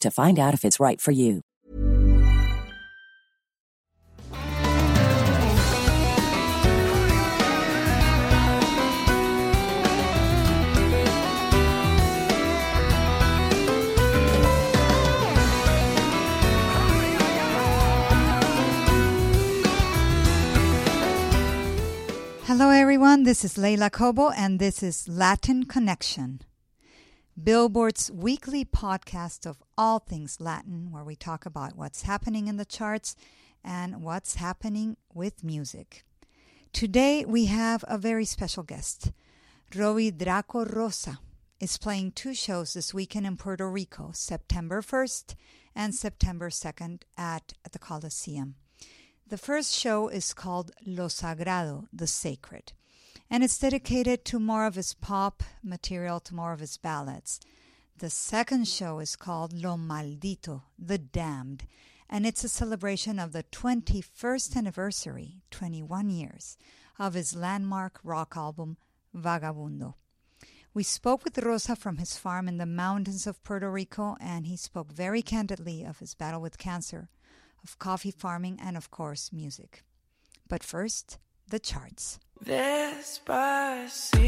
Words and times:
to 0.00 0.10
find 0.10 0.38
out 0.38 0.54
if 0.54 0.64
it's 0.64 0.80
right 0.80 1.00
for 1.00 1.12
you. 1.12 1.42
Hello, 22.46 22.70
everyone. 22.70 23.24
This 23.24 23.44
is 23.44 23.58
Leila 23.58 23.90
Cobo, 23.90 24.30
and 24.30 24.58
this 24.58 24.82
is 24.82 25.06
Latin 25.08 25.64
Connection. 25.64 26.40
Billboard's 27.42 28.10
weekly 28.10 28.64
podcast 28.64 29.44
of 29.44 29.62
all 29.76 29.98
things 29.98 30.40
Latin, 30.40 30.90
where 30.90 31.04
we 31.04 31.14
talk 31.14 31.44
about 31.44 31.76
what's 31.76 32.02
happening 32.02 32.48
in 32.48 32.56
the 32.56 32.64
charts 32.64 33.14
and 33.62 34.02
what's 34.02 34.36
happening 34.36 34.96
with 35.12 35.44
music. 35.44 36.02
Today 36.72 37.26
we 37.26 37.44
have 37.44 37.84
a 37.86 37.98
very 37.98 38.24
special 38.24 38.62
guest. 38.62 39.12
Robi 39.72 40.16
Draco 40.16 40.64
Rosa 40.64 41.18
is 41.60 41.76
playing 41.76 42.12
two 42.12 42.32
shows 42.32 42.72
this 42.72 42.94
weekend 42.94 43.26
in 43.26 43.36
Puerto 43.36 43.70
Rico, 43.70 44.12
September 44.14 44.80
1st 44.80 45.34
and 45.74 45.94
September 45.94 46.48
2nd 46.48 47.02
at 47.18 47.52
the 47.70 47.78
Coliseum. 47.78 48.54
The 49.28 49.38
first 49.38 49.74
show 49.74 50.08
is 50.08 50.32
called 50.32 50.70
Lo 50.86 51.08
Sagrado, 51.08 51.86
the 51.92 52.06
Sacred 52.06 52.72
and 53.30 53.42
it's 53.42 53.58
dedicated 53.58 54.24
to 54.24 54.38
more 54.38 54.66
of 54.66 54.74
his 54.74 54.94
pop 54.94 55.42
material, 55.62 56.20
to 56.20 56.34
more 56.34 56.52
of 56.52 56.60
his 56.60 56.76
ballads. 56.76 57.40
The 57.98 58.10
second 58.10 58.68
show 58.68 58.98
is 58.98 59.16
called 59.16 59.52
Lo 59.52 59.76
Maldito, 59.76 60.62
The 60.78 60.98
Damned, 60.98 61.66
and 62.08 62.26
it's 62.26 62.44
a 62.44 62.48
celebration 62.48 63.18
of 63.18 63.32
the 63.32 63.42
21st 63.44 64.56
anniversary, 64.56 65.42
21 65.50 66.10
years, 66.10 66.56
of 66.98 67.14
his 67.14 67.34
landmark 67.34 67.98
rock 68.04 68.34
album, 68.36 68.76
Vagabundo. 69.14 69.94
We 70.74 70.82
spoke 70.82 71.24
with 71.24 71.38
Rosa 71.38 71.74
from 71.74 71.96
his 71.96 72.18
farm 72.18 72.48
in 72.48 72.58
the 72.58 72.66
mountains 72.66 73.26
of 73.26 73.42
Puerto 73.42 73.70
Rico, 73.70 74.16
and 74.20 74.46
he 74.46 74.58
spoke 74.58 74.92
very 74.92 75.22
candidly 75.22 75.82
of 75.82 76.00
his 76.00 76.14
battle 76.14 76.42
with 76.42 76.58
cancer, 76.58 77.08
of 77.64 77.78
coffee 77.78 78.10
farming, 78.10 78.58
and 78.60 78.76
of 78.76 78.90
course, 78.90 79.32
music. 79.32 79.82
But 80.48 80.62
first, 80.62 81.18
the 81.48 81.58
charts. 81.58 82.18
Despacito, 82.40 84.20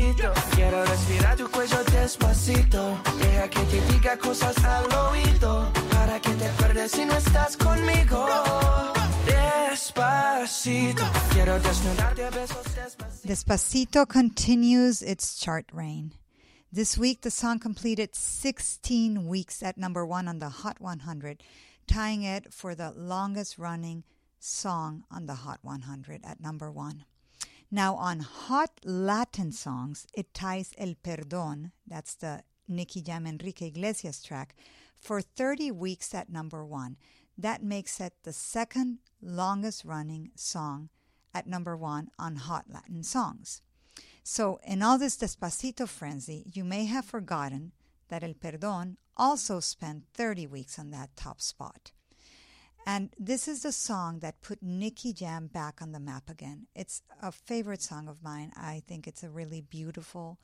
quiero 0.54 0.84
respirar 0.84 1.36
tu 1.36 1.48
cuello 1.50 1.84
despacito. 1.84 3.00
Deja 3.19 3.48
que 3.48 3.60
te 3.60 3.80
diga 3.92 4.16
cosas 4.19 4.56
al 4.64 4.92
oído. 4.92 5.72
Para 5.91 6.20
que 6.20 6.30
te 6.30 6.88
si 6.88 7.04
no 7.04 7.14
estás 7.14 7.56
conmigo. 7.56 8.26
Despacito, 9.26 11.02
quiero 11.32 11.60
desnudarte 11.60 12.24
a 12.24 12.30
besos 12.30 12.74
despacito. 12.74 13.28
Despacito 13.28 14.06
continues 14.06 15.02
its 15.02 15.38
chart 15.38 15.70
reign. 15.72 16.14
This 16.72 16.98
week, 16.98 17.20
the 17.22 17.30
song 17.30 17.58
completed 17.58 18.14
16 18.14 19.26
weeks 19.26 19.62
at 19.62 19.78
number 19.78 20.04
one 20.04 20.28
on 20.28 20.38
the 20.38 20.48
Hot 20.48 20.80
100, 20.80 21.42
tying 21.86 22.22
it 22.24 22.52
for 22.52 22.74
the 22.74 22.91
longest 22.91 23.58
running 23.58 24.04
song 24.38 25.04
on 25.10 25.26
the 25.26 25.34
Hot 25.34 25.60
100 25.62 26.24
at 26.24 26.41
number 26.41 26.70
one. 26.70 27.04
Now, 27.70 27.96
on 27.96 28.20
Hot 28.20 28.70
Latin 28.82 29.52
songs, 29.52 30.06
it 30.14 30.32
ties 30.32 30.72
El 30.78 30.94
Perdón, 30.94 31.72
that's 31.86 32.14
the 32.14 32.42
Nicky 32.66 33.02
Jam 33.02 33.26
Enrique 33.26 33.66
Iglesias 33.66 34.22
track, 34.22 34.54
for 34.98 35.20
30 35.20 35.72
weeks 35.72 36.14
at 36.14 36.30
number 36.30 36.64
one. 36.64 36.96
That 37.36 37.62
makes 37.62 38.00
it 38.00 38.14
the 38.24 38.32
second 38.32 38.98
longest 39.20 39.84
running 39.84 40.30
song 40.34 40.88
at 41.34 41.46
number 41.46 41.76
one 41.76 42.08
on 42.18 42.36
Hot 42.36 42.64
Latin 42.68 43.02
songs. 43.02 43.60
So, 44.24 44.60
in 44.66 44.82
all 44.82 44.98
this 44.98 45.16
Despacito 45.16 45.86
frenzy, 45.86 46.50
you 46.52 46.64
may 46.64 46.86
have 46.86 47.04
forgotten 47.04 47.72
that 48.08 48.22
El 48.24 48.34
Perdón 48.34 48.96
also 49.16 49.60
spent 49.60 50.04
30 50.14 50.46
weeks 50.46 50.78
on 50.78 50.90
that 50.90 51.14
top 51.16 51.40
spot. 51.40 51.92
And 52.91 53.10
this 53.19 53.49
is 53.49 53.65
the 53.65 53.71
song 53.71 54.21
that 54.21 54.41
put 54.41 54.62
Nicky 54.62 55.12
Jam 55.12 55.49
back 55.49 55.82
on 55.82 55.93
the 55.93 56.00
map 56.00 56.31
again. 56.31 56.69
It's 56.75 57.03
a 57.21 57.31
favorite 57.31 57.82
song 57.82 58.09
of 58.09 58.22
mine. 58.22 58.50
I 58.56 58.82
think 58.88 59.06
it's 59.06 59.22
a 59.22 59.28
really 59.28 59.60
beautiful 59.60 60.38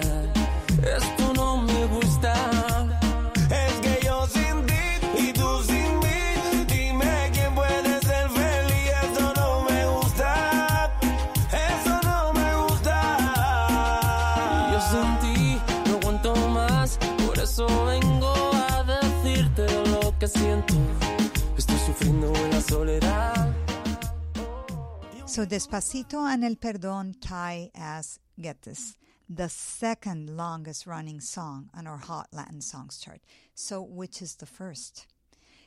So 25.34 25.44
Despacito 25.44 26.24
and 26.32 26.44
El 26.44 26.56
Perdón 26.58 27.12
tie 27.20 27.68
as, 27.74 28.20
get 28.38 28.62
this, 28.62 28.94
the 29.36 29.48
second 29.48 30.36
longest 30.36 30.86
running 30.86 31.20
song 31.20 31.68
on 31.74 31.86
our 31.86 31.96
Hot 31.96 32.28
Latin 32.32 32.60
Songs 32.60 32.98
chart. 32.98 33.20
So, 33.54 33.82
which 33.82 34.22
is 34.22 34.36
the 34.36 34.46
first? 34.46 35.06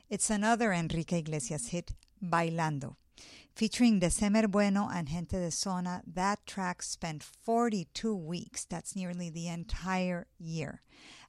It's 0.10 0.30
another 0.30 0.72
Enrique 0.72 1.20
Iglesias 1.20 1.68
hit, 1.68 1.92
Bailando. 2.24 2.96
Featuring 3.54 4.00
Descemer 4.00 4.50
Bueno 4.50 4.88
and 4.94 5.10
Gente 5.10 5.38
de 5.38 5.52
Zona, 5.52 6.02
that 6.06 6.46
track 6.46 6.82
spent 6.82 7.24
42 7.24 8.16
weeks, 8.16 8.64
that's 8.66 8.96
nearly 8.96 9.30
the 9.30 9.48
entire 9.48 10.28
year, 10.38 10.82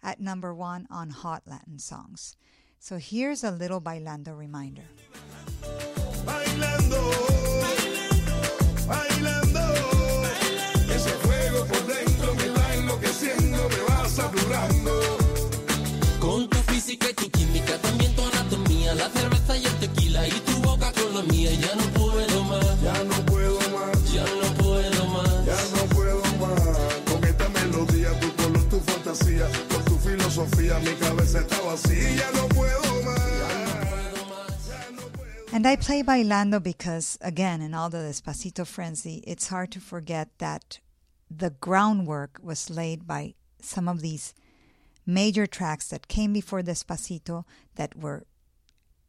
at 0.03 0.21
number 0.21 0.55
one 0.55 0.87
on 0.91 1.11
Hot 1.11 1.43
Latin 1.47 1.79
Songs. 1.79 2.37
So 2.79 2.99
here's 2.99 3.43
a 3.43 3.51
little 3.51 3.81
Bailando 3.81 4.37
reminder. 4.37 4.85
Bailando, 6.25 7.38
tu 17.69 17.75
química, 17.75 17.79
también 17.83 18.15
tu 18.17 18.23
anatomía, 18.23 18.95
la 18.95 19.09
cerveza 19.11 19.57
y 19.57 19.65
el 19.65 19.75
tequila 19.75 20.27
y 20.29 20.31
tu 20.31 20.63
boca 20.63 20.93
con 20.93 21.15
la 21.15 21.23
mía. 21.23 21.51
Ya 21.53 21.75
no 21.75 21.85
puedo 21.93 22.45
más, 22.45 22.83
Ya 22.83 23.05
no 23.05 23.27
puedo 23.27 23.59
más, 23.71 24.13
ya 24.13 24.25
no 24.25 24.55
puedo 24.55 25.07
más. 25.07 25.47
ya 25.47 25.57
no 25.77 25.87
puedo 25.95 26.23
más. 26.41 26.63
Con 27.11 27.25
esta 27.25 27.49
melodía 27.49 28.11
tú 28.21 28.29
filosofía, 29.99 30.79
mi 30.81 30.95
cabeza 30.95 31.41
está 31.41 31.61
vacía, 31.63 32.17
ya 32.17 32.31
no 32.33 32.49
puedo 32.49 33.03
más. 33.05 33.19
And 35.51 35.67
I 35.67 35.77
play 35.77 36.03
Bailando 36.03 36.63
because, 36.63 37.19
again, 37.23 37.63
in 37.63 37.75
all 37.75 37.89
the 37.89 37.99
Despacito 37.99 38.67
frenzy, 38.67 39.25
it's 39.27 39.49
hard 39.49 39.73
to 39.73 39.81
forget 39.81 40.29
that 40.39 40.79
the 41.31 41.51
groundwork 41.51 42.39
was 42.43 42.69
laid 42.71 43.07
by 43.07 43.35
some 43.61 43.89
of 43.89 44.01
these 44.03 44.35
major 45.09 45.47
tracks 45.47 45.89
that 45.89 46.07
came 46.07 46.35
before 46.35 46.63
Despacito 46.63 47.45
that 47.77 47.97
were 47.97 48.27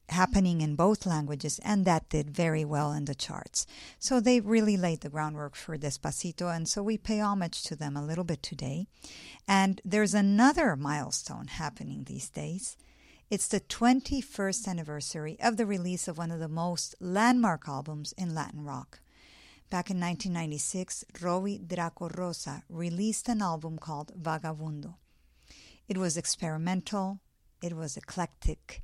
happening 0.08 0.62
in 0.62 0.76
both 0.76 1.06
languages 1.06 1.60
and 1.62 1.84
that 1.86 2.08
did 2.10 2.30
very 2.30 2.64
well 2.64 2.94
in 2.94 3.04
the 3.04 3.14
charts. 3.14 3.68
So 4.00 4.20
they 4.20 4.40
really 4.40 4.78
laid 4.78 5.02
the 5.02 5.10
groundwork 5.10 5.56
for 5.56 5.78
Despacito, 5.78 6.56
and 6.56 6.68
so 6.68 6.82
we 6.82 6.98
pay 6.98 7.20
homage 7.20 7.64
to 7.64 7.76
them 7.76 7.98
a 7.98 8.06
little 8.06 8.24
bit 8.24 8.42
today. 8.42 8.88
And 9.46 9.82
there's 9.84 10.14
another 10.14 10.78
milestone 10.78 11.48
happening 11.48 12.06
these 12.06 12.30
days. 12.30 12.78
It's 13.30 13.50
the 13.50 13.60
21st 13.60 14.68
anniversary 14.68 15.38
of 15.42 15.58
the 15.58 15.66
release 15.66 16.08
of 16.08 16.18
one 16.18 16.32
of 16.32 16.40
the 16.40 16.48
most 16.48 16.96
landmark 17.02 17.68
albums 17.68 18.14
in 18.18 18.34
Latin 18.34 18.64
rock. 18.64 19.02
Back 19.70 19.92
in 19.92 20.00
1996, 20.00 21.04
Robi 21.20 21.68
Draco 21.68 22.10
Rosa 22.10 22.64
released 22.70 23.30
an 23.30 23.42
album 23.42 23.78
called 23.78 24.14
Vagabundo. 24.20 24.96
It 25.90 25.98
was 25.98 26.18
experimental, 26.18 27.20
it 27.64 27.76
was 27.76 27.98
eclectic, 27.98 28.84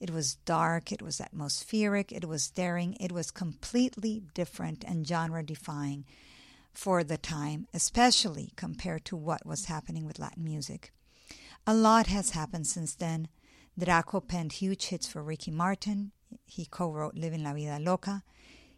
it 0.00 0.08
was 0.08 0.36
dark, 0.36 0.90
it 0.90 1.02
was 1.02 1.20
atmospheric, 1.20 2.10
it 2.10 2.24
was 2.24 2.50
daring, 2.50 2.94
it 2.98 3.12
was 3.12 3.30
completely 3.30 4.22
different 4.32 4.82
and 4.82 5.06
genre 5.06 5.42
defying 5.42 6.06
for 6.72 7.04
the 7.04 7.18
time, 7.18 7.66
especially 7.74 8.52
compared 8.56 9.04
to 9.04 9.16
what 9.16 9.44
was 9.44 9.66
happening 9.66 10.06
with 10.06 10.18
Latin 10.18 10.44
music. 10.44 10.92
A 11.66 11.74
lot 11.74 12.06
has 12.06 12.30
happened 12.30 12.66
since 12.66 12.94
then. 12.94 13.28
Draco 13.78 14.20
penned 14.20 14.52
huge 14.54 14.86
hits 14.86 15.06
for 15.06 15.22
Ricky 15.22 15.50
Martin. 15.50 16.12
He 16.46 16.64
co 16.64 16.90
wrote 16.90 17.16
Living 17.16 17.44
La 17.44 17.52
Vida 17.52 17.78
Loca. 17.78 18.22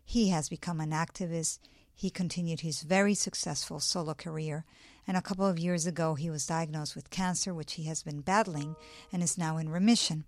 He 0.04 0.31
has 0.31 0.48
become 0.48 0.81
an 0.81 0.90
activist. 0.90 1.60
He 1.98 2.10
continued 2.10 2.60
his 2.60 2.82
very 2.82 3.14
successful 3.14 3.80
solo 3.80 4.14
career. 4.14 4.64
And 5.04 5.16
a 5.16 5.20
couple 5.20 5.44
of 5.44 5.58
years 5.58 5.84
ago, 5.84 6.14
he 6.14 6.30
was 6.30 6.46
diagnosed 6.46 6.94
with 6.94 7.10
cancer, 7.10 7.52
which 7.52 7.72
he 7.72 7.84
has 7.86 8.04
been 8.04 8.20
battling 8.20 8.76
and 9.12 9.20
is 9.20 9.36
now 9.36 9.56
in 9.56 9.68
remission. 9.68 10.24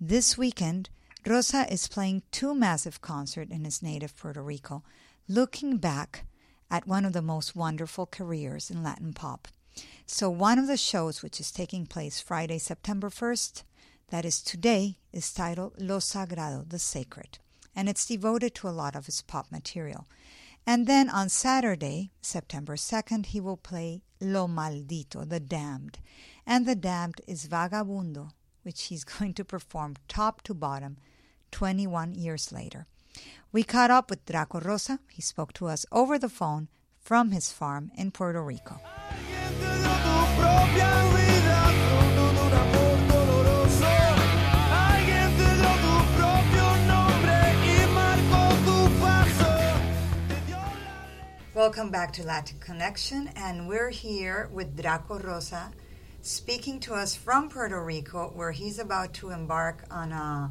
This 0.00 0.36
weekend, 0.36 0.90
Rosa 1.24 1.72
is 1.72 1.86
playing 1.86 2.24
two 2.32 2.56
massive 2.56 3.02
concerts 3.02 3.52
in 3.52 3.64
his 3.64 3.84
native 3.84 4.16
Puerto 4.16 4.42
Rico, 4.42 4.82
looking 5.28 5.76
back 5.76 6.24
at 6.72 6.88
one 6.88 7.04
of 7.04 7.12
the 7.12 7.22
most 7.22 7.54
wonderful 7.54 8.06
careers 8.06 8.68
in 8.68 8.82
Latin 8.82 9.12
pop. 9.12 9.46
So, 10.06 10.28
one 10.28 10.58
of 10.58 10.66
the 10.66 10.76
shows, 10.76 11.22
which 11.22 11.38
is 11.38 11.52
taking 11.52 11.86
place 11.86 12.18
Friday, 12.18 12.58
September 12.58 13.10
1st, 13.10 13.62
that 14.08 14.24
is 14.24 14.42
today, 14.42 14.96
is 15.12 15.32
titled 15.32 15.74
Lo 15.78 15.98
Sagrado, 15.98 16.68
the 16.68 16.80
Sacred, 16.80 17.38
and 17.76 17.88
it's 17.88 18.06
devoted 18.06 18.56
to 18.56 18.68
a 18.68 18.70
lot 18.70 18.96
of 18.96 19.06
his 19.06 19.22
pop 19.22 19.52
material. 19.52 20.08
And 20.66 20.88
then 20.88 21.08
on 21.08 21.28
Saturday, 21.28 22.10
September 22.20 22.74
2nd, 22.74 23.26
he 23.26 23.40
will 23.40 23.56
play 23.56 24.02
Lo 24.20 24.48
Maldito, 24.48 25.28
the 25.28 25.38
Damned. 25.38 25.98
And 26.44 26.66
the 26.66 26.74
Damned 26.74 27.20
is 27.28 27.46
Vagabundo, 27.46 28.30
which 28.62 28.84
he's 28.84 29.04
going 29.18 29.34
to 29.34 29.44
perform 29.44 29.94
top 30.08 30.42
to 30.42 30.54
bottom 30.54 30.96
21 31.52 32.14
years 32.14 32.50
later. 32.50 32.86
We 33.52 33.62
caught 33.62 33.90
up 33.90 34.10
with 34.10 34.26
Draco 34.26 34.60
Rosa. 34.60 34.98
He 35.10 35.22
spoke 35.22 35.52
to 35.54 35.68
us 35.68 35.86
over 35.92 36.18
the 36.18 36.28
phone 36.28 36.68
from 36.98 37.30
his 37.30 37.52
farm 37.52 37.92
in 37.96 38.10
Puerto 38.10 38.42
Rico. 38.42 38.80
Welcome 51.76 51.92
back 51.92 52.14
to 52.14 52.24
Latin 52.24 52.58
Connection, 52.58 53.28
and 53.36 53.68
we're 53.68 53.90
here 53.90 54.48
with 54.50 54.80
Draco 54.80 55.18
Rosa 55.18 55.70
speaking 56.22 56.80
to 56.80 56.94
us 56.94 57.14
from 57.14 57.50
Puerto 57.50 57.84
Rico, 57.84 58.32
where 58.34 58.50
he's 58.50 58.78
about 58.78 59.12
to 59.20 59.28
embark 59.28 59.84
on 59.90 60.10
a 60.10 60.50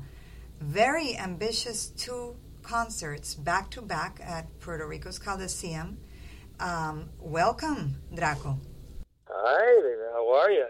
very 0.60 1.18
ambitious 1.18 1.88
two 1.88 2.36
concerts 2.62 3.34
back 3.34 3.72
to 3.72 3.82
back 3.82 4.20
at 4.24 4.60
Puerto 4.60 4.86
Rico's 4.86 5.18
Coliseum. 5.18 5.98
Um, 6.60 7.10
welcome, 7.20 7.96
Draco. 8.14 8.60
Hi. 9.28 9.98
How 10.14 10.32
are 10.32 10.52
you? 10.52 10.68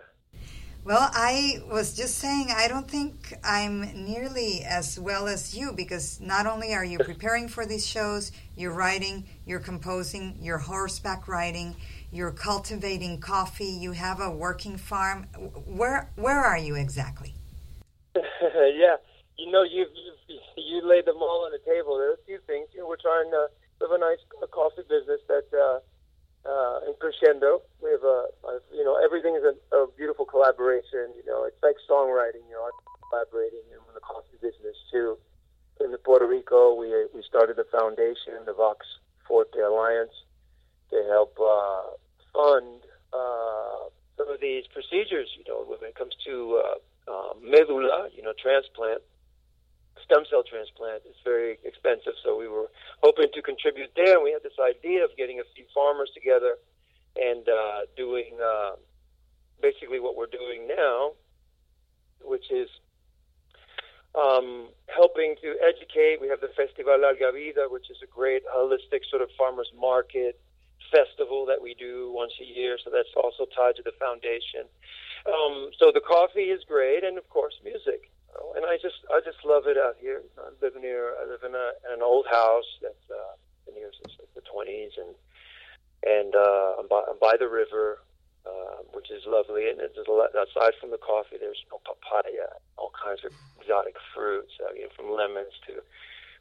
Well, 0.86 1.10
I 1.12 1.64
was 1.68 1.98
just 1.98 2.20
saying, 2.20 2.54
I 2.56 2.68
don't 2.70 2.88
think 2.88 3.34
I'm 3.44 4.06
nearly 4.06 4.64
as 4.64 4.98
well 4.98 5.28
as 5.28 5.54
you 5.54 5.74
because 5.74 6.22
not 6.22 6.46
only 6.46 6.76
are 6.76 6.86
you 6.86 7.00
preparing 7.04 7.50
for 7.50 7.66
these 7.66 7.86
shows, 7.86 8.32
you're 8.56 8.72
writing, 8.72 9.26
you're 9.46 9.60
composing, 9.60 10.38
you're 10.42 10.58
horseback 10.58 11.28
riding, 11.28 11.76
you're 12.12 12.32
cultivating 12.32 13.20
coffee, 13.20 13.66
you 13.66 13.92
have 13.92 14.20
a 14.20 14.32
working 14.32 14.78
farm. 14.78 15.24
Where 15.66 16.10
where 16.16 16.44
are 16.44 16.58
you 16.58 16.76
exactly? 16.76 17.36
yeah, 18.16 18.98
you 19.38 19.52
know, 19.52 19.64
you've, 19.64 19.90
you've 19.94 20.40
you 20.58 20.82
laid 20.88 21.06
them 21.06 21.18
all 21.22 21.46
on 21.46 21.52
the 21.52 21.60
table. 21.60 21.98
There 21.98 22.10
are 22.10 22.14
a 22.14 22.26
few 22.26 22.40
things. 22.48 22.68
You 22.74 22.82
know, 22.82 22.88
we're 22.88 22.98
trying 22.98 23.30
to 23.32 23.48
have 23.82 23.92
a 23.92 23.98
nice 23.98 24.20
coffee 24.52 24.84
business 24.90 25.22
that. 25.28 25.46
Uh, 25.54 25.80
uh, 26.46 26.86
in 26.86 26.94
Crescendo. 27.02 27.62
We 27.82 27.90
have 27.90 28.06
a, 28.06 28.30
a 28.46 28.60
you 28.70 28.86
know, 28.86 29.02
everything 29.04 29.36
is 29.36 29.42
a, 29.42 29.58
a 29.76 29.88
beautiful 29.98 30.26
collaboration. 30.26 31.10
You 31.18 31.26
know, 31.26 31.44
it's 31.44 31.58
like 31.64 31.76
songwriting. 31.90 32.46
You 32.46 32.54
know, 32.54 32.70
collaborating 33.10 33.66
in 33.74 33.82
the 33.94 34.00
coffee 34.00 34.38
business 34.42 34.78
too. 34.92 35.18
In 35.82 35.90
Puerto 36.06 36.28
Rico, 36.28 36.74
we 36.74 36.94
we 37.14 37.24
started 37.28 37.58
the 37.58 37.66
foundation, 37.72 38.46
the 38.46 38.54
Vox 38.54 38.86
Forte 39.28 39.58
Alliance, 39.60 40.14
to 40.92 41.04
help 41.10 41.38
uh, 41.42 41.98
fund 42.34 42.82
uh, 43.14 43.90
some 44.18 44.30
of 44.30 44.40
these 44.40 44.66
procedures. 44.68 45.30
You 45.38 45.44
know, 45.48 45.64
when 45.66 45.80
it 45.90 45.96
comes 45.96 46.16
to 46.26 46.62
uh, 46.64 47.12
uh, 47.12 47.34
medulla, 47.42 48.10
you 48.16 48.24
know, 48.24 48.34
transplant 48.42 49.02
stem 50.06 50.24
cell 50.30 50.44
transplant 50.44 51.02
is 51.10 51.16
very 51.24 51.58
expensive. 51.64 52.14
So 52.24 52.38
we 52.38 52.48
were 52.48 52.70
hoping 53.02 53.28
to 53.34 53.42
contribute 53.42 53.90
there. 53.96 54.16
And 54.16 54.24
we 54.24 54.32
had 54.32 54.44
this 54.44 54.58
idea 54.62 55.04
of 55.04 55.12
getting 55.18 55.40
a 55.40 55.48
few 55.56 55.66
farmers 55.74 56.12
together 56.14 56.58
and 57.16 57.48
uh, 57.50 57.90
doing 57.98 58.38
uh, 58.38 58.78
basically 59.62 60.00
what 60.00 60.16
we're 60.16 60.30
doing 60.30 60.68
now, 60.68 61.14
which 62.22 62.52
is 62.52 62.70
um, 64.18 64.70
helping 64.88 65.36
to 65.42 65.56
educate. 65.62 66.22
We 66.22 66.28
have 66.30 66.42
the 66.42 66.54
Festival 66.56 67.00
Larga 67.00 67.32
Vida, 67.32 67.68
which 67.70 67.90
is 67.90 67.98
a 68.04 68.08
great 68.08 68.44
holistic 68.48 69.04
sort 69.10 69.22
of 69.22 69.30
farmers 69.38 69.72
market 69.78 70.40
festival 70.92 71.46
that 71.48 71.62
we 71.62 71.74
do 71.74 72.12
once 72.14 72.34
a 72.40 72.46
year. 72.46 72.78
So 72.84 72.90
that's 72.90 73.12
also 73.16 73.46
tied 73.56 73.76
to 73.78 73.84
the 73.84 73.94
foundation. 74.00 74.70
Um, 75.26 75.72
so 75.80 75.92
the 75.92 76.02
coffee 76.02 76.54
is 76.54 76.64
great, 76.64 77.04
and 77.04 77.18
of 77.18 77.28
course, 77.30 77.56
music 77.64 78.10
and 78.56 78.66
I 78.66 78.76
just 78.78 79.00
I 79.12 79.20
just 79.24 79.40
love 79.46 79.68
it 79.68 79.78
out 79.78 79.96
here. 80.00 80.24
I 80.38 80.52
live 80.60 80.76
near 80.80 81.16
I 81.20 81.28
live 81.28 81.44
in, 81.44 81.56
a, 81.56 81.68
in 81.88 82.00
an 82.00 82.04
old 82.04 82.26
house 82.28 82.68
that's 82.82 83.08
uh, 83.12 83.36
been 83.66 83.76
here 83.76 83.92
since 83.96 84.16
the 84.36 84.42
twenties, 84.42 84.92
and 85.00 85.16
and 86.04 86.36
uh, 86.36 86.80
I'm, 86.80 86.88
by, 86.88 87.02
I'm 87.08 87.20
by 87.20 87.36
the 87.40 87.48
river, 87.48 88.04
uh, 88.46 88.84
which 88.94 89.10
is 89.12 89.24
lovely. 89.28 89.70
And 89.70 89.80
it's 89.80 89.98
aside 89.98 90.76
from 90.80 90.92
the 90.92 91.02
coffee, 91.02 91.40
there's 91.40 91.60
know, 91.72 91.82
papaya, 91.84 92.60
kinds 93.06 93.22
of 93.22 93.32
exotic 93.62 93.94
fruits, 94.14 94.58
uh, 94.66 94.74
you 94.74 94.90
know, 94.90 94.94
from 94.98 95.14
lemons 95.14 95.54
to 95.70 95.86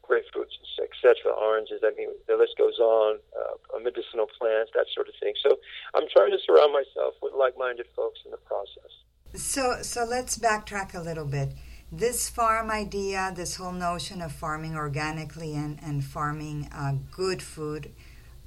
grapefruits, 0.00 0.56
etc., 0.80 1.32
oranges. 1.32 1.84
I 1.84 1.92
mean, 1.96 2.08
the 2.26 2.36
list 2.36 2.56
goes 2.56 2.80
on. 2.80 3.20
Uh, 3.36 3.44
medicinal 3.84 4.26
plants, 4.38 4.72
that 4.74 4.86
sort 4.94 5.08
of 5.08 5.14
thing. 5.20 5.34
So 5.42 5.58
I'm 5.94 6.08
trying 6.10 6.32
to 6.32 6.38
surround 6.44 6.72
myself 6.72 7.14
with 7.22 7.34
like-minded 7.34 7.86
folks 7.94 8.20
in 8.24 8.30
the 8.30 8.38
process. 8.38 8.90
So, 9.34 9.82
so 9.82 10.04
let's 10.04 10.38
backtrack 10.38 10.94
a 10.94 11.00
little 11.00 11.26
bit 11.26 11.50
this 11.92 12.28
farm 12.28 12.70
idea, 12.70 13.32
this 13.36 13.56
whole 13.56 13.72
notion 13.72 14.20
of 14.20 14.32
farming 14.32 14.74
organically 14.74 15.54
and, 15.54 15.78
and 15.80 16.02
farming 16.02 16.68
uh, 16.72 16.94
good 17.12 17.40
food, 17.40 17.92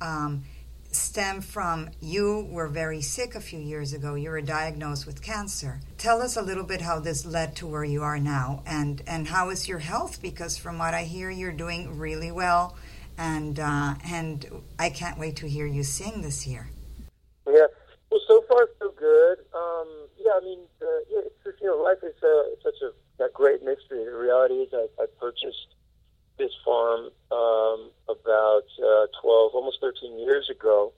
um, 0.01 0.43
stem 0.97 1.41
from 1.41 1.89
you 2.01 2.47
were 2.49 2.67
very 2.67 3.01
sick 3.01 3.35
a 3.35 3.39
few 3.39 3.59
years 3.59 3.93
ago. 3.93 4.15
You 4.15 4.31
were 4.31 4.41
diagnosed 4.41 5.05
with 5.05 5.21
cancer. 5.21 5.79
Tell 5.97 6.21
us 6.21 6.35
a 6.35 6.41
little 6.41 6.63
bit 6.63 6.81
how 6.81 6.99
this 6.99 7.25
led 7.25 7.55
to 7.57 7.67
where 7.67 7.83
you 7.83 8.03
are 8.03 8.19
now, 8.19 8.63
and 8.65 9.01
and 9.07 9.27
how 9.27 9.49
is 9.49 9.67
your 9.67 9.79
health? 9.79 10.21
Because 10.21 10.57
from 10.57 10.77
what 10.77 10.93
I 10.93 11.03
hear, 11.03 11.29
you're 11.29 11.51
doing 11.51 11.97
really 11.97 12.31
well, 12.31 12.75
and 13.17 13.59
uh, 13.59 13.95
and 14.05 14.45
I 14.79 14.89
can't 14.89 15.19
wait 15.19 15.35
to 15.37 15.47
hear 15.47 15.65
you 15.65 15.83
sing 15.83 16.21
this 16.21 16.47
year. 16.47 16.67
Yeah. 17.47 17.67
Well, 18.09 18.21
so 18.27 18.41
far 18.49 18.67
so 18.79 18.91
good. 18.97 19.39
Um, 19.53 20.07
yeah, 20.17 20.31
I 20.35 20.43
mean, 20.43 20.59
uh, 20.81 20.85
yeah, 21.09 21.19
it's 21.25 21.43
just, 21.43 21.61
you 21.61 21.67
know, 21.67 21.77
life 21.77 21.97
is 22.03 22.15
uh, 22.23 22.55
such 22.63 22.81
a 22.81 22.91
that 23.19 23.33
great 23.33 23.63
mystery. 23.63 24.05
The 24.05 24.15
reality 24.15 24.55
is, 24.55 24.69
I, 24.73 24.87
I 25.01 25.05
purchased 25.19 25.75
this 26.37 26.51
farm 26.63 27.09
um, 27.31 27.89
about 28.09 28.67
uh, 28.79 29.07
12, 29.21 29.51
almost 29.53 29.79
13 29.81 30.19
years 30.19 30.49
ago, 30.49 30.93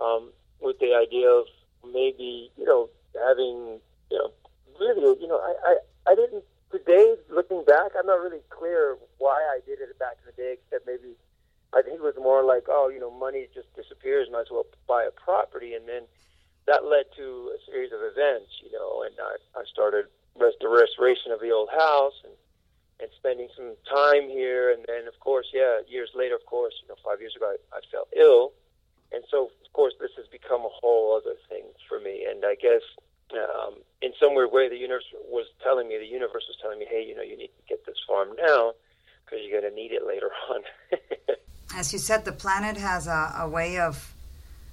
um, 0.00 0.30
with 0.60 0.78
the 0.78 0.94
idea 0.94 1.28
of 1.28 1.46
maybe, 1.92 2.50
you 2.56 2.64
know, 2.64 2.88
having, 3.14 3.80
you 4.10 4.18
know, 4.18 4.30
really, 4.80 5.20
you 5.20 5.28
know, 5.28 5.38
I, 5.38 5.54
I, 5.64 6.12
I 6.12 6.14
didn't. 6.14 6.44
Today, 6.72 7.14
looking 7.30 7.62
back, 7.64 7.92
I'm 7.96 8.06
not 8.06 8.18
really 8.18 8.42
clear 8.50 8.98
why 9.18 9.38
I 9.54 9.60
did 9.64 9.78
it 9.78 9.96
back 9.98 10.18
in 10.18 10.26
the 10.26 10.34
day, 10.34 10.58
except 10.58 10.86
maybe 10.86 11.14
I 11.72 11.82
think 11.82 12.02
it 12.02 12.02
was 12.02 12.18
more 12.18 12.42
like, 12.42 12.64
oh, 12.68 12.90
you 12.90 12.98
know, 12.98 13.10
money 13.10 13.46
just 13.54 13.70
disappears, 13.76 14.26
might 14.30 14.50
as 14.50 14.50
well 14.50 14.66
buy 14.88 15.04
a 15.04 15.14
property, 15.14 15.74
and 15.74 15.86
then 15.86 16.02
that 16.66 16.84
led 16.84 17.06
to 17.16 17.54
a 17.54 17.58
series 17.70 17.92
of 17.92 18.00
events, 18.02 18.50
you 18.62 18.72
know, 18.72 19.02
and 19.02 19.14
I, 19.20 19.60
I 19.60 19.62
started 19.70 20.06
the 20.38 20.68
restoration 20.68 21.30
of 21.30 21.40
the 21.40 21.50
old 21.50 21.68
house 21.70 22.14
and 22.24 22.33
and 23.04 23.12
spending 23.20 23.48
some 23.52 23.76
time 23.84 24.32
here, 24.32 24.72
and 24.72 24.80
then 24.88 25.06
of 25.06 25.20
course, 25.20 25.52
yeah, 25.52 25.84
years 25.86 26.10
later, 26.14 26.34
of 26.34 26.46
course, 26.46 26.72
you 26.80 26.88
know, 26.88 26.96
five 27.04 27.20
years 27.20 27.36
ago, 27.36 27.52
I, 27.52 27.76
I 27.76 27.80
fell 27.92 28.08
ill, 28.16 28.52
and 29.12 29.22
so 29.30 29.52
of 29.52 29.72
course, 29.76 29.92
this 30.00 30.16
has 30.16 30.26
become 30.32 30.64
a 30.64 30.72
whole 30.72 31.14
other 31.14 31.36
thing 31.48 31.64
for 31.86 32.00
me, 32.00 32.24
and 32.24 32.44
I 32.48 32.56
guess 32.56 32.82
um, 33.32 33.74
in 34.02 34.12
some 34.20 34.34
weird 34.34 34.52
way, 34.52 34.68
the 34.68 34.76
universe 34.76 35.04
was 35.28 35.46
telling 35.62 35.88
me, 35.88 35.98
the 35.98 36.06
universe 36.06 36.44
was 36.48 36.56
telling 36.60 36.78
me, 36.78 36.86
hey, 36.88 37.04
you 37.04 37.14
know, 37.14 37.22
you 37.22 37.36
need 37.36 37.48
to 37.48 37.62
get 37.68 37.84
this 37.86 37.96
farm 38.06 38.28
now 38.40 38.72
because 39.24 39.40
you're 39.44 39.60
going 39.60 39.70
to 39.70 39.76
need 39.76 39.92
it 39.92 40.06
later 40.06 40.30
on. 40.50 40.62
As 41.76 41.92
you 41.92 41.98
said, 41.98 42.24
the 42.24 42.32
planet 42.32 42.76
has 42.76 43.06
a, 43.06 43.34
a 43.38 43.48
way 43.48 43.78
of 43.78 44.10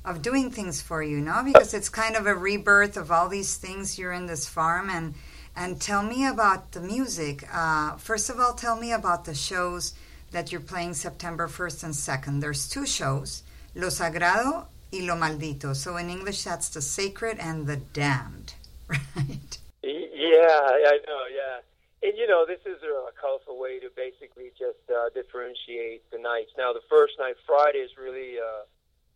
of 0.04 0.24
doing 0.24 0.50
things 0.50 0.82
for 0.82 1.04
you, 1.04 1.22
no? 1.22 1.44
Because 1.46 1.76
it's 1.76 1.88
kind 1.88 2.16
of 2.16 2.26
a 2.26 2.34
rebirth 2.34 2.98
of 2.98 3.12
all 3.12 3.30
these 3.30 3.56
things. 3.58 4.00
You're 4.00 4.12
in 4.12 4.26
this 4.26 4.50
farm, 4.50 4.90
and 4.90 5.14
and 5.56 5.80
tell 5.80 6.04
me 6.04 6.26
about 6.26 6.72
the 6.72 6.80
music. 6.80 7.48
Uh, 7.54 7.96
first 7.98 8.30
of 8.30 8.40
all, 8.40 8.54
tell 8.54 8.76
me 8.76 8.92
about 8.92 9.26
the 9.26 9.36
shows 9.36 9.94
that 10.32 10.52
you're 10.52 10.62
playing 10.62 10.94
September 10.94 11.48
1st 11.48 11.84
and 11.84 11.94
2nd. 11.94 12.42
There's 12.42 12.70
two 12.70 12.86
shows, 12.86 13.44
Lo 13.76 13.88
Sagrado 13.88 14.68
y 14.92 15.00
Lo 15.02 15.16
Maldito. 15.16 15.76
So 15.76 15.98
in 15.98 16.10
English, 16.10 16.44
that's 16.44 16.70
the 16.70 16.82
sacred 16.82 17.38
and 17.40 17.68
the 17.68 17.78
damned, 17.78 18.54
right? 18.88 19.58
Yeah, 19.84 20.62
I 20.88 21.00
know, 21.08 21.24
yeah. 21.34 21.60
And 22.04 22.18
you 22.18 22.26
know, 22.26 22.46
this 22.48 22.62
is 22.66 22.82
a 22.82 23.12
colorful 23.20 23.60
way 23.60 23.80
to 23.80 23.90
basically 23.96 24.52
just 24.58 24.82
uh, 24.90 25.10
differentiate 25.14 26.10
the 26.12 26.18
nights. 26.18 26.52
Now, 26.58 26.74
the 26.74 26.82
first 26.90 27.14
night, 27.20 27.36
Friday, 27.46 27.80
is 27.80 27.92
really, 28.00 28.40
uh, 28.40 28.66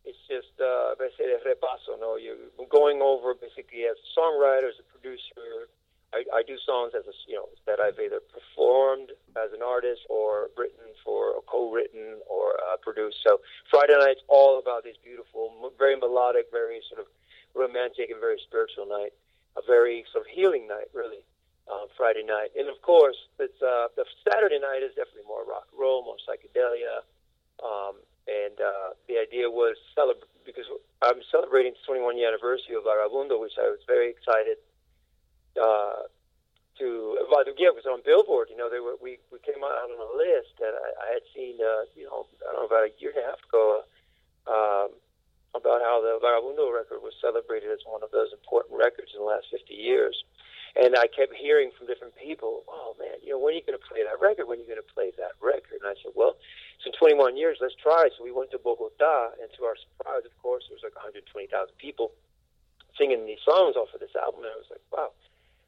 it's 0.04 0.20
just, 0.30 0.54
uh, 0.60 0.94
repaso, 1.00 1.98
no? 2.00 2.18
You're 2.18 2.38
going 2.70 3.02
over 3.02 3.34
basically 3.34 3.86
as 3.90 3.96
a 3.98 4.20
songwriter, 4.20 4.70
as 4.70 4.78
a 4.78 4.86
producer. 4.92 5.72
I, 6.14 6.24
I 6.34 6.42
do 6.44 6.58
songs 6.66 6.94
as 6.98 7.08
a, 7.08 7.16
you 7.28 7.36
know, 7.36 7.50
that 7.66 7.80
I've 7.80 8.00
either 8.00 8.20
performed 8.20 9.12
as 9.36 9.52
an 9.54 9.62
artist 9.66 10.02
or 10.10 10.50
written 10.58 10.94
for, 11.04 11.36
or 11.36 11.42
co-written 11.44 12.22
or 12.30 12.56
uh, 12.72 12.78
produced. 12.82 13.18
So 13.26 13.42
Friday 13.70 13.96
night's 14.00 14.22
all 14.28 14.60
about 14.60 14.84
this 14.84 14.96
beautiful, 15.04 15.52
very 15.78 15.96
melodic, 15.96 16.48
very 16.52 16.82
sort 16.88 17.02
of 17.02 17.08
romantic 17.54 18.10
and 18.12 18.20
very 18.20 18.40
spiritual 18.46 18.86
night. 18.86 19.14
A 19.56 19.64
very 19.66 20.04
sort 20.12 20.28
of 20.28 20.30
healing 20.32 20.68
night, 20.68 20.92
really 20.92 21.24
uh, 21.72 21.88
Friday 21.96 22.24
night. 22.28 22.52
And 22.60 22.68
of 22.68 22.82
course, 22.82 23.16
it's 23.40 23.56
uh, 23.64 23.88
the 23.96 24.04
Saturday 24.28 24.60
night 24.60 24.84
is 24.84 24.92
definitely 25.00 25.24
more 25.28 25.48
rock 25.48 25.72
and 25.72 25.80
roll, 25.80 26.04
more 26.04 26.20
psychedelia. 26.28 27.08
Um, 27.64 27.96
and 28.28 28.60
uh, 28.60 28.98
the 29.08 29.16
idea 29.16 29.48
was 29.48 29.78
celebrate 29.96 30.28
because 30.46 30.66
I'm 31.02 31.22
celebrating 31.32 31.74
the 31.74 31.84
21 31.88 32.18
year 32.18 32.30
anniversary 32.30 32.76
of 32.76 32.84
Vagabundo, 32.84 33.40
which 33.40 33.58
I 33.58 33.72
was 33.72 33.80
very 33.88 34.10
excited 34.10 34.58
uh, 35.58 36.08
to. 36.80 37.18
Well, 37.32 37.44
yeah, 37.58 37.72
it 37.72 37.78
was 37.78 37.88
on 37.88 38.02
Billboard. 38.06 38.50
You 38.52 38.58
know, 38.58 38.70
they 38.70 38.80
were 38.80 38.96
we 39.02 39.20
we 39.32 39.40
came 39.40 39.64
out 39.64 39.76
on 39.88 39.96
a 39.96 40.10
list 40.16 40.56
that 40.60 40.76
I, 40.76 40.88
I 41.04 41.08
had 41.20 41.26
seen. 41.36 41.58
Uh, 41.60 41.88
you 41.96 42.06
know, 42.06 42.28
I 42.44 42.54
don't 42.54 42.62
know 42.62 42.70
about 42.70 42.88
a 42.88 42.94
year 43.00 43.12
and 43.16 43.24
a 43.24 43.28
half 43.32 43.42
ago. 43.48 43.82
Uh, 43.82 43.86
um, 44.46 44.94
about 45.56 45.80
how 45.82 46.04
the 46.04 46.20
Vagabundo 46.20 46.68
record 46.68 47.00
was 47.00 47.16
celebrated 47.24 47.72
as 47.72 47.80
one 47.88 48.04
of 48.04 48.12
those 48.12 48.36
important 48.36 48.76
records 48.76 49.16
in 49.16 49.24
the 49.24 49.26
last 49.26 49.48
50 49.50 49.72
years. 49.72 50.14
And 50.76 50.92
I 51.00 51.08
kept 51.08 51.32
hearing 51.32 51.72
from 51.72 51.88
different 51.88 52.12
people, 52.20 52.68
oh 52.68 52.92
man, 53.00 53.16
you 53.24 53.32
know, 53.32 53.40
when 53.40 53.56
are 53.56 53.58
you 53.58 53.64
going 53.64 53.80
to 53.80 53.88
play 53.88 54.04
that 54.04 54.20
record? 54.20 54.52
When 54.52 54.60
are 54.60 54.62
you 54.62 54.68
going 54.68 54.84
to 54.84 54.94
play 54.94 55.16
that 55.16 55.40
record? 55.40 55.80
And 55.80 55.88
I 55.88 55.96
said, 56.04 56.12
well, 56.20 56.36
it's 56.76 56.84
been 56.84 57.00
21 57.00 57.40
years. 57.40 57.64
Let's 57.64 57.80
try. 57.80 58.12
So 58.12 58.28
we 58.28 58.36
went 58.36 58.52
to 58.52 58.60
Bogota, 58.60 59.32
and 59.40 59.48
to 59.56 59.64
our 59.64 59.80
surprise, 59.80 60.28
of 60.28 60.36
course, 60.44 60.68
there 60.68 60.76
was 60.76 60.84
like 60.84 61.00
120,000 61.00 61.48
people 61.80 62.12
singing 63.00 63.24
these 63.24 63.40
songs 63.48 63.80
off 63.80 63.96
of 63.96 64.04
this 64.04 64.12
album. 64.20 64.44
And 64.44 64.52
I 64.52 64.60
was 64.60 64.68
like, 64.68 64.84
wow. 64.92 65.16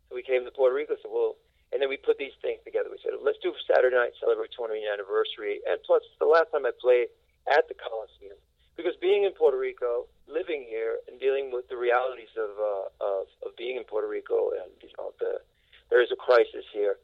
So 0.10 0.16
we 0.16 0.24
came 0.24 0.44
to 0.46 0.52
Puerto 0.52 0.76
Rico. 0.76 0.96
So 1.04 1.10
well, 1.12 1.36
and 1.72 1.82
then 1.82 1.90
we 1.90 1.98
put 1.98 2.18
these 2.18 2.36
things 2.42 2.64
together. 2.64 2.88
We 2.88 3.00
said, 3.04 3.20
let's 3.20 3.40
do 3.44 3.52
Saturday 3.68 3.96
night, 3.96 4.16
celebrate 4.20 4.56
20th 4.56 4.88
anniversary. 4.88 5.60
And 5.68 5.78
plus, 5.84 6.02
the 6.20 6.30
last 6.30 6.48
time 6.56 6.66
I 6.66 6.72
played 6.80 7.12
at 7.48 7.68
the 7.68 7.76
Coliseum 7.76 8.40
because 8.78 8.94
being 9.02 9.26
in 9.26 9.34
Puerto 9.34 9.58
Rico, 9.58 10.06
living 10.30 10.64
here, 10.70 11.02
and 11.10 11.20
dealing 11.20 11.52
with 11.52 11.68
the 11.68 11.76
realities 11.76 12.32
of 12.38 12.54
uh, 12.56 13.04
of, 13.04 13.26
of 13.44 13.58
being 13.58 13.76
in 13.76 13.84
Puerto 13.84 14.08
Rico, 14.08 14.54
and 14.54 14.70
you 14.80 14.90
know, 14.98 15.12
the 15.20 15.42
there 15.90 16.02
is 16.02 16.10
a 16.14 16.16
crisis 16.16 16.64
here, 16.72 16.98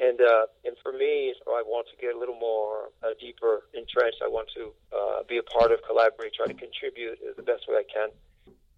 and 0.00 0.18
uh, 0.20 0.48
and 0.64 0.74
for 0.82 0.92
me, 0.92 1.34
I 1.46 1.62
want 1.62 1.86
to 1.92 1.96
get 2.00 2.16
a 2.16 2.18
little 2.18 2.40
more 2.40 2.88
uh, 3.04 3.12
deeper 3.20 3.68
entrenched. 3.74 4.24
I 4.24 4.28
want 4.28 4.48
to 4.56 4.72
uh, 4.90 5.22
be 5.28 5.36
a 5.36 5.44
part 5.44 5.70
of, 5.70 5.84
collaborate, 5.86 6.32
try 6.34 6.46
to 6.46 6.56
contribute 6.56 7.20
the 7.36 7.44
best 7.44 7.68
way 7.68 7.76
I 7.76 7.86
can. 7.86 8.08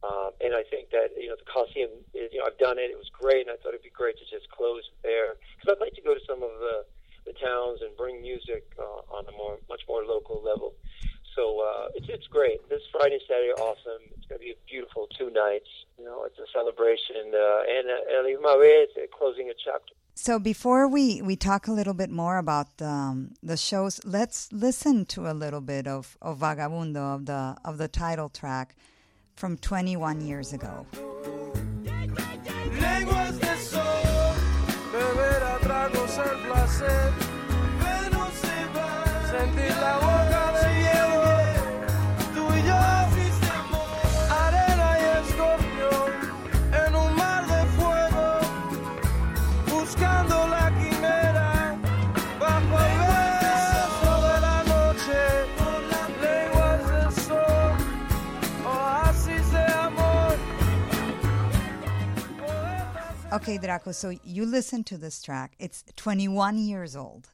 Um, 0.03 0.35
and 0.43 0.55
I 0.55 0.67
think 0.67 0.91
that 0.91 1.15
you 1.15 1.31
know 1.31 1.39
the 1.39 1.47
Coliseum, 1.47 1.91
is, 2.15 2.35
you 2.35 2.43
know, 2.43 2.47
I've 2.51 2.59
done 2.59 2.79
it. 2.79 2.91
It 2.91 2.99
was 2.99 3.11
great, 3.15 3.47
and 3.47 3.55
I 3.55 3.57
thought 3.63 3.71
it'd 3.71 3.87
be 3.87 3.95
great 3.95 4.19
to 4.19 4.27
just 4.27 4.51
close 4.51 4.83
there 5.03 5.39
because 5.55 5.79
I'd 5.79 5.83
like 5.83 5.95
to 5.95 6.03
go 6.03 6.15
to 6.15 6.23
some 6.27 6.43
of 6.43 6.51
the 6.59 6.85
the 7.23 7.33
towns 7.39 7.79
and 7.83 7.95
bring 7.97 8.21
music 8.21 8.67
uh, 8.79 9.15
on 9.15 9.23
a 9.31 9.35
more 9.39 9.59
much 9.71 9.83
more 9.87 10.03
local 10.03 10.43
level. 10.43 10.75
So 11.39 11.63
uh, 11.63 11.95
it's 11.95 12.11
it's 12.11 12.27
great. 12.27 12.67
This 12.69 12.83
Friday, 12.91 13.23
and 13.23 13.27
Saturday, 13.31 13.55
awesome. 13.63 14.03
It's 14.19 14.27
going 14.27 14.43
to 14.43 14.45
be 14.45 14.51
a 14.51 14.61
beautiful 14.69 15.07
two 15.17 15.31
nights. 15.31 15.71
You 15.99 16.05
know, 16.05 16.25
it's 16.27 16.39
a 16.39 16.51
celebration 16.53 17.31
uh, 17.31 17.63
and 17.63 17.87
uh, 17.87 18.41
my 18.43 18.57
way, 18.59 18.85
it's 18.85 18.95
closing 19.17 19.51
a 19.51 19.55
chapter. 19.55 19.95
So 20.15 20.39
before 20.39 20.89
we, 20.89 21.23
we 21.23 21.37
talk 21.37 21.69
a 21.69 21.73
little 21.73 21.95
bit 21.95 22.11
more 22.11 22.37
about 22.37 22.77
the, 22.77 22.89
um, 22.89 23.35
the 23.43 23.57
shows, 23.57 23.99
let's 24.05 24.53
listen 24.53 25.07
to 25.07 25.31
a 25.31 25.33
little 25.33 25.63
bit 25.63 25.87
of, 25.87 26.19
of 26.21 26.39
Vagabundo 26.39 27.15
of 27.15 27.27
the 27.27 27.57
of 27.65 27.79
the 27.79 27.89
title 27.89 28.29
track 28.29 28.75
from 29.37 29.57
21 29.59 30.21
years 30.21 30.53
ago. 30.53 30.87
Okay, 63.33 63.57
Draco, 63.57 63.93
so 63.93 64.11
you 64.25 64.45
listen 64.45 64.85
to 64.85 64.99
this 64.99 65.23
track. 65.23 65.55
It's 65.59 65.85
21 65.97 66.59
years 66.59 66.95
old. 66.95 67.31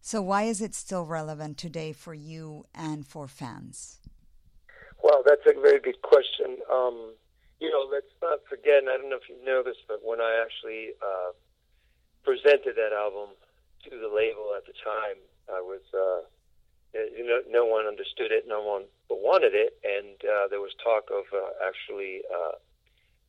So 0.00 0.22
why 0.22 0.44
is 0.44 0.62
it 0.62 0.74
still 0.74 1.04
relevant 1.04 1.58
today 1.58 1.92
for 1.92 2.14
you 2.14 2.64
and 2.74 3.06
for 3.06 3.28
fans? 3.28 3.98
Well, 5.02 5.22
that's 5.22 5.44
a 5.44 5.52
very 5.60 5.80
good 5.80 6.00
question. 6.00 6.56
Um, 6.72 7.12
you 7.60 7.68
know, 7.68 7.84
let's 7.92 8.08
not 8.22 8.38
forget, 8.48 8.84
I 8.88 8.96
don't 8.96 9.10
know 9.10 9.20
if 9.20 9.28
you 9.28 9.36
know 9.44 9.62
this, 9.62 9.76
but 9.86 10.00
when 10.02 10.18
I 10.18 10.40
actually 10.40 10.96
uh, 11.04 11.36
presented 12.24 12.76
that 12.76 12.96
album 12.96 13.36
to 13.84 13.90
the 13.90 14.08
label 14.08 14.56
at 14.56 14.64
the 14.64 14.72
time, 14.80 15.20
I 15.52 15.60
was, 15.60 15.84
uh, 15.92 16.24
you 16.96 17.26
know, 17.26 17.40
no 17.50 17.66
one 17.66 17.84
understood 17.84 18.32
it, 18.32 18.48
no 18.48 18.62
one 18.62 18.84
wanted 19.10 19.52
it, 19.52 19.76
and 19.84 20.16
uh, 20.24 20.48
there 20.48 20.60
was 20.60 20.72
talk 20.82 21.10
of 21.12 21.24
uh, 21.36 21.52
actually, 21.68 22.22
uh, 22.32 22.56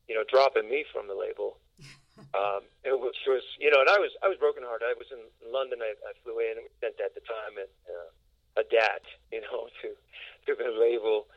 you 0.08 0.14
know, 0.14 0.24
dropping 0.32 0.70
me 0.70 0.82
from 0.90 1.08
the 1.08 1.14
label 1.14 1.58
um, 2.34 2.62
which 2.84 3.20
was, 3.28 3.44
you 3.60 3.70
know, 3.70 3.80
and 3.80 3.90
I 3.90 3.98
was 4.00 4.12
I 4.24 4.28
was 4.28 4.40
broken 4.40 4.64
brokenhearted. 4.64 4.88
I 4.88 4.96
was 4.96 5.08
in 5.12 5.20
London. 5.44 5.84
I, 5.84 5.92
I 6.06 6.12
flew 6.24 6.40
in. 6.40 6.56
And 6.60 6.64
we 6.64 6.72
sent 6.80 6.96
at 7.00 7.12
the 7.12 7.24
time 7.24 7.60
at, 7.60 7.70
uh, 7.88 8.10
a 8.60 8.64
DAT, 8.64 9.04
you 9.32 9.44
know, 9.44 9.68
to 9.84 9.92
to 10.48 10.52
the 10.56 10.72
label 10.72 11.28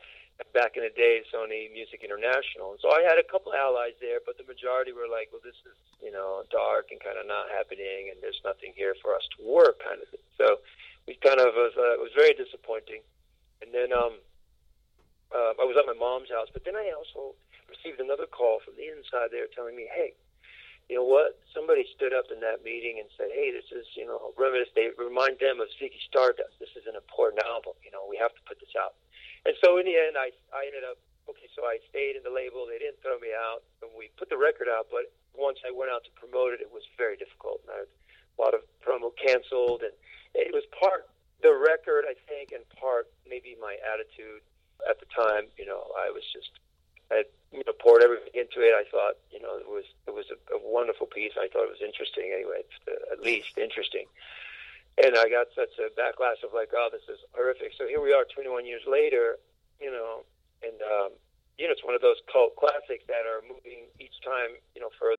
back 0.56 0.80
in 0.80 0.88
the 0.88 0.94
day, 0.96 1.20
Sony 1.28 1.68
Music 1.68 2.00
International. 2.00 2.72
And 2.72 2.80
so 2.80 2.96
I 2.96 3.04
had 3.04 3.20
a 3.20 3.28
couple 3.28 3.52
allies 3.52 4.00
there, 4.00 4.24
but 4.24 4.40
the 4.40 4.48
majority 4.48 4.96
were 4.96 5.12
like, 5.12 5.28
well, 5.36 5.44
this 5.44 5.60
is, 5.68 5.76
you 6.00 6.16
know, 6.16 6.48
dark 6.48 6.96
and 6.96 7.00
kind 7.04 7.20
of 7.20 7.28
not 7.28 7.52
happening, 7.52 8.08
and 8.08 8.16
there's 8.24 8.40
nothing 8.48 8.72
here 8.72 8.96
for 9.04 9.12
us 9.12 9.28
to 9.36 9.44
work, 9.44 9.84
kind 9.84 10.00
of 10.00 10.08
thing. 10.08 10.24
So 10.40 10.64
we 11.12 11.20
kind 11.20 11.44
of 11.44 11.52
was 11.60 11.76
uh, 11.76 12.00
it 12.00 12.02
was 12.02 12.16
very 12.16 12.32
disappointing. 12.34 13.04
And 13.60 13.76
then 13.76 13.92
um, 13.92 14.24
uh, 15.36 15.60
I 15.60 15.68
was 15.68 15.76
at 15.76 15.84
my 15.84 15.98
mom's 15.98 16.32
house, 16.32 16.48
but 16.56 16.64
then 16.64 16.80
I 16.80 16.96
also 16.96 17.36
received 17.68 18.00
another 18.00 18.26
call 18.26 18.64
from 18.64 18.80
the 18.80 18.88
inside 18.88 19.36
there 19.36 19.52
telling 19.52 19.76
me, 19.76 19.92
hey 19.92 20.16
you 20.90 20.98
know 20.98 21.06
what? 21.06 21.38
Somebody 21.54 21.86
stood 21.94 22.18
up 22.18 22.34
in 22.34 22.42
that 22.42 22.66
meeting 22.66 22.98
and 22.98 23.06
said, 23.14 23.30
"Hey, 23.30 23.54
this 23.54 23.70
is 23.70 23.86
you 23.94 24.10
know 24.10 24.34
reminisce. 24.36 24.74
They 24.74 24.90
remind 24.98 25.38
them 25.38 25.62
of 25.62 25.70
Ziggy 25.78 26.02
Stardust. 26.10 26.58
This 26.58 26.74
is 26.74 26.90
an 26.90 26.98
important 26.98 27.46
album. 27.46 27.78
You 27.86 27.94
know, 27.94 28.10
we 28.10 28.18
have 28.18 28.34
to 28.34 28.42
put 28.50 28.58
this 28.58 28.74
out." 28.74 28.98
And 29.46 29.54
so 29.62 29.78
in 29.78 29.86
the 29.86 29.96
end, 29.96 30.18
I 30.18 30.34
I 30.50 30.66
ended 30.66 30.82
up 30.84 30.98
okay. 31.30 31.46
So 31.54 31.70
I 31.70 31.78
stayed 31.94 32.18
in 32.18 32.26
the 32.26 32.34
label. 32.34 32.66
They 32.66 32.82
didn't 32.82 33.00
throw 33.06 33.22
me 33.22 33.30
out, 33.38 33.62
and 33.86 33.94
we 33.94 34.10
put 34.18 34.34
the 34.34 34.42
record 34.42 34.66
out. 34.66 34.90
But 34.90 35.14
once 35.38 35.62
I 35.62 35.70
went 35.70 35.94
out 35.94 36.04
to 36.10 36.12
promote 36.18 36.58
it, 36.58 36.60
it 36.60 36.74
was 36.74 36.84
very 36.98 37.16
difficult. 37.22 37.62
And 37.70 37.72
I, 37.72 37.80
a 37.86 38.38
lot 38.42 38.58
of 38.58 38.66
promo 38.82 39.14
canceled, 39.14 39.86
and 39.86 39.94
it 40.34 40.50
was 40.50 40.66
part 40.74 41.06
the 41.46 41.54
record, 41.54 42.04
I 42.10 42.16
think, 42.28 42.52
and 42.52 42.68
part 42.82 43.08
maybe 43.30 43.56
my 43.62 43.78
attitude 43.86 44.42
at 44.90 45.00
the 45.00 45.08
time. 45.14 45.54
You 45.54 45.70
know, 45.70 45.94
I 46.02 46.10
was 46.10 46.26
just 46.34 46.50
I 47.12 47.24
you 47.52 47.64
know 47.66 47.74
poured 47.80 48.04
everything 48.04 48.34
into 48.34 48.62
it. 48.62 48.74
I 48.74 48.86
thought 48.90 49.18
you 49.32 49.42
know 49.42 49.58
it 49.58 49.68
was 49.68 49.86
it 50.08 50.14
was 50.14 50.26
a, 50.30 50.38
a 50.56 50.60
wonderful 50.62 51.08
piece. 51.08 51.34
I 51.38 51.48
thought 51.52 51.66
it 51.66 51.74
was 51.74 51.84
interesting 51.86 52.32
anyway, 52.34 52.62
at 53.12 53.22
least 53.22 53.58
interesting. 53.58 54.06
And 55.02 55.16
I 55.16 55.30
got 55.30 55.48
such 55.56 55.80
a 55.80 55.88
backlash 55.96 56.44
of 56.44 56.52
like, 56.54 56.76
oh, 56.76 56.90
this 56.92 57.08
is 57.08 57.24
horrific. 57.32 57.72
So 57.78 57.88
here 57.88 58.02
we 58.02 58.12
are, 58.12 58.26
21 58.36 58.66
years 58.66 58.82
later, 58.86 59.40
you 59.80 59.90
know, 59.90 60.28
and 60.62 60.76
um, 60.82 61.12
you 61.58 61.68
know, 61.68 61.72
it's 61.72 61.84
one 61.84 61.96
of 61.96 62.02
those 62.02 62.20
cult 62.32 62.56
classics 62.56 63.04
that 63.08 63.24
are 63.28 63.44
moving 63.44 63.88
each 64.00 64.16
time, 64.24 64.60
you 64.76 64.82
know, 64.82 64.90
further. 65.00 65.19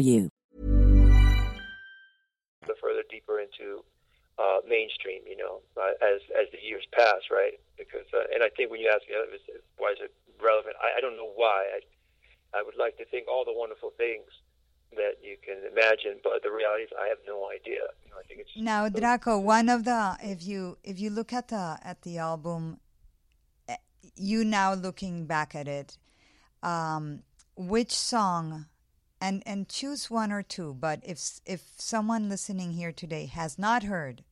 you. 0.01 0.29
the 2.67 2.75
further 2.81 3.03
deeper 3.09 3.39
into 3.39 3.83
uh, 4.37 4.59
mainstream, 4.67 5.21
you 5.27 5.35
know, 5.37 5.61
uh, 5.77 5.93
as 6.01 6.21
as 6.39 6.47
the 6.51 6.61
years 6.61 6.85
pass, 6.93 7.21
right? 7.29 7.59
Because 7.77 8.05
uh, 8.13 8.25
and 8.33 8.43
I 8.43 8.49
think 8.55 8.71
when 8.71 8.79
you 8.79 8.89
ask 8.89 9.01
me 9.09 9.15
uh, 9.15 9.23
is- 9.33 9.41
is- 9.49 9.65
why 9.77 9.91
is 9.91 9.99
it 10.01 10.13
relevant, 10.41 10.75
I, 10.81 10.97
I 10.97 11.01
don't 11.01 11.17
know 11.17 11.31
why. 11.35 11.65
I 11.77 11.79
I 12.57 12.61
would 12.63 12.75
like 12.77 12.97
to 12.97 13.05
think 13.05 13.27
all 13.27 13.45
the 13.45 13.53
wonderful 13.53 13.91
things 13.97 14.27
that 14.95 15.15
you 15.23 15.37
can 15.45 15.57
imagine, 15.71 16.19
but 16.23 16.43
the 16.43 16.51
reality 16.51 16.83
is 16.83 16.89
I 16.99 17.07
have 17.07 17.19
no 17.25 17.49
idea. 17.49 17.81
You 18.03 18.11
know, 18.11 18.17
I 18.19 18.23
think 18.27 18.41
it's 18.41 18.51
Now, 18.55 18.89
Draco, 18.89 19.39
one 19.39 19.69
of 19.69 19.83
the 19.85 20.17
if 20.21 20.43
you 20.45 20.77
if 20.83 20.99
you 20.99 21.09
look 21.09 21.33
at 21.33 21.47
the 21.49 21.77
at 21.83 22.01
the 22.03 22.17
album, 22.17 22.79
eh, 23.67 23.77
you 24.15 24.43
now 24.45 24.73
looking 24.73 25.25
back 25.25 25.55
at 25.55 25.67
it, 25.67 25.97
um, 26.63 27.23
which 27.55 27.91
song, 27.91 28.65
and 29.21 29.43
and 29.45 29.69
choose 29.69 30.09
one 30.09 30.31
or 30.31 30.41
two. 30.41 30.75
But 30.77 30.99
if 31.03 31.39
if 31.45 31.61
someone 31.77 32.27
listening 32.27 32.73
here 32.73 32.91
today 32.91 33.27
has 33.27 33.57
not 33.59 33.83
heard 33.83 34.23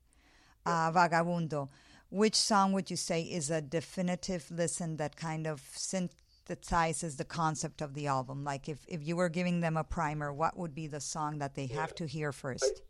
uh, 0.65 0.91
Vagabundo, 0.91 1.69
which 2.09 2.35
song 2.35 2.73
would 2.73 2.89
you 2.89 2.97
say 2.97 3.21
is 3.21 3.49
a 3.51 3.61
definitive 3.61 4.49
listen 4.49 4.97
that 4.97 5.15
kind 5.15 5.45
of 5.45 5.61
synthesizes 5.61 7.17
the 7.17 7.25
concept 7.25 7.81
of 7.81 7.93
the 7.93 8.07
album? 8.07 8.43
Like 8.43 8.67
if 8.67 8.79
if 8.87 9.07
you 9.07 9.15
were 9.15 9.29
giving 9.29 9.61
them 9.61 9.77
a 9.77 9.83
primer, 9.83 10.33
what 10.33 10.57
would 10.57 10.73
be 10.73 10.87
the 10.87 10.99
song 10.99 11.37
that 11.37 11.55
they 11.55 11.67
have 11.67 11.93
to 11.95 12.07
hear 12.07 12.31
first? 12.31 12.81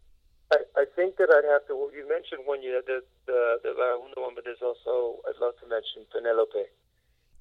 I, 0.52 0.58
I 0.78 0.86
think 0.96 1.18
that 1.18 1.30
I'd 1.30 1.48
have 1.52 1.68
to. 1.68 1.76
Well, 1.76 1.92
you 1.94 2.08
mentioned 2.10 2.42
one, 2.46 2.64
you 2.64 2.72
know, 2.72 2.82
the 2.88 3.04
the 3.28 3.58
the 3.62 3.70
Vagabundo 3.70 4.24
one, 4.24 4.36
but 4.36 4.46
there's 4.46 4.64
also 4.64 5.20
I'd 5.28 5.40
love 5.42 5.54
to 5.62 5.68
mention 5.68 6.06
Penelope. 6.12 6.66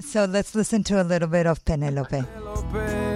So 0.01 0.27
let's 0.27 0.55
listen 0.55 0.85
to 0.85 1.01
a 1.01 1.05
little 1.05 1.29
bit 1.29 1.47
of 1.47 1.65
Penelope. 1.65 2.21
Me 2.21 3.08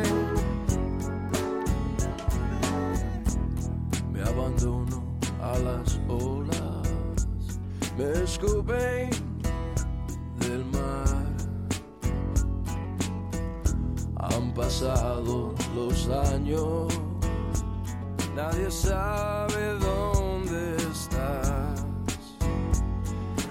los 15.75 16.09
años. 16.09 16.93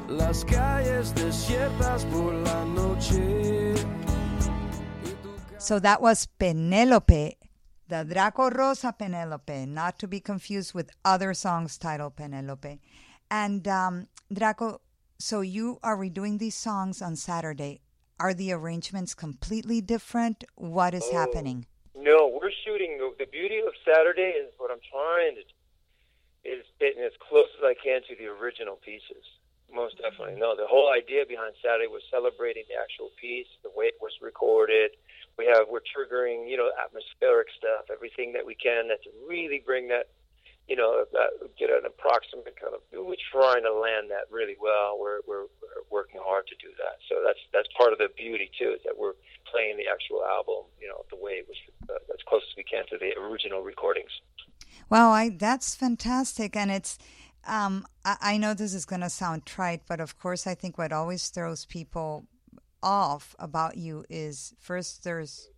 Las 0.10 0.46
calles 0.46 1.14
por 2.06 2.34
la 2.34 2.66
noche. 2.66 3.76
So 5.58 5.80
that 5.80 6.02
was 6.02 6.28
Penelope, 6.40 7.38
the 7.88 8.06
Draco 8.06 8.50
Rosa 8.50 8.94
Penelope, 8.98 9.66
not 9.66 10.00
to 10.00 10.08
be 10.08 10.20
confused 10.20 10.74
with 10.74 10.90
other 11.04 11.34
songs 11.34 11.78
titled 11.78 12.16
Penelope. 12.16 12.80
And 13.32 13.66
um, 13.68 14.08
Draco, 14.32 14.82
so 15.18 15.40
you 15.40 15.80
are 15.82 15.98
redoing 15.98 16.38
these 16.38 16.56
songs 16.56 17.02
on 17.02 17.16
Saturday. 17.16 17.80
Are 18.20 18.34
the 18.34 18.52
arrangements 18.52 19.16
completely 19.16 19.80
different? 19.80 20.44
What 20.56 20.94
is 20.94 21.10
happening? 21.10 21.66
No, 21.96 22.28
we're 22.28 22.52
shooting. 22.66 22.98
The, 23.00 23.26
the 23.26 23.32
beauty 23.32 23.60
of 23.66 23.74
Saturday 23.88 24.36
is 24.36 24.52
what 24.58 24.70
I'm 24.70 24.84
trying 24.92 25.36
to 25.36 25.42
is 26.44 26.66
getting 26.80 27.04
as 27.04 27.14
close 27.22 27.48
as 27.58 27.64
I 27.64 27.76
can 27.78 28.02
to 28.10 28.16
the 28.18 28.26
original 28.28 28.76
pieces. 28.76 29.24
Most 29.72 30.02
definitely. 30.02 30.36
No, 30.36 30.56
the 30.56 30.68
whole 30.68 30.92
idea 30.92 31.24
behind 31.26 31.54
Saturday 31.64 31.88
was 31.88 32.02
celebrating 32.12 32.64
the 32.68 32.76
actual 32.76 33.12
piece, 33.16 33.48
the 33.64 33.72
way 33.74 33.86
it 33.86 34.02
was 34.02 34.12
recorded. 34.22 34.92
We 35.38 35.46
have 35.46 35.70
we're 35.70 35.86
triggering, 35.86 36.50
you 36.50 36.58
know, 36.58 36.70
atmospheric 36.84 37.48
stuff, 37.56 37.88
everything 37.94 38.34
that 38.34 38.46
we 38.46 38.56
can 38.56 38.90
that 38.90 39.02
to 39.04 39.10
really 39.30 39.64
bring 39.64 39.88
that, 39.88 40.10
you 40.68 40.76
know, 40.76 41.04
get 41.58 41.70
an 41.70 41.86
approximate 41.86 42.56
kind 42.60 42.74
of. 42.74 42.82
We're 42.94 43.16
trying 43.32 43.64
to 43.64 43.74
land 43.74 44.10
that 44.10 44.32
really 44.32 44.56
well. 44.62 44.98
We're 45.00 45.20
we're, 45.28 45.48
we're 45.60 45.84
working 45.90 46.22
hard 46.24 46.48
to 46.48 46.56
do 46.56 46.72
that. 46.78 47.00
So 47.10 47.22
that's 47.26 47.40
that's 47.54 47.68
part 47.78 47.92
of 47.94 48.00
the 48.00 48.10
beauty 48.16 48.50
too, 48.58 48.74
is 48.76 48.82
that 48.86 48.98
we're 48.98 49.18
playing 49.52 49.78
the 49.78 49.88
actual 49.92 50.24
album, 50.24 50.70
you 50.80 50.88
know, 50.88 51.04
the 51.10 51.18
way 51.18 51.44
it 51.44 51.48
was 51.48 51.58
uh, 51.90 52.14
as 52.14 52.22
close 52.28 52.44
as 52.50 52.56
we 52.56 52.64
can 52.64 52.86
to 52.88 52.98
the 52.98 53.20
original 53.20 53.62
recordings. 53.62 54.12
Wow, 54.90 55.12
I 55.12 55.30
that's 55.30 55.76
fantastic, 55.76 56.56
and 56.56 56.72
it's. 56.72 56.98
Um, 57.48 57.88
I, 58.06 58.18
I 58.22 58.38
know 58.38 58.54
this 58.54 58.76
is 58.76 58.86
going 58.86 59.02
to 59.02 59.10
sound 59.10 59.48
trite, 59.48 59.82
but 59.88 60.00
of 60.00 60.20
course, 60.20 60.46
I 60.46 60.54
think 60.54 60.78
what 60.78 60.94
always 60.94 61.30
throws 61.30 61.66
people 61.66 62.28
off 62.84 63.36
about 63.40 63.78
you 63.78 64.06
is 64.10 64.54
first 64.60 65.04
there's 65.04 65.50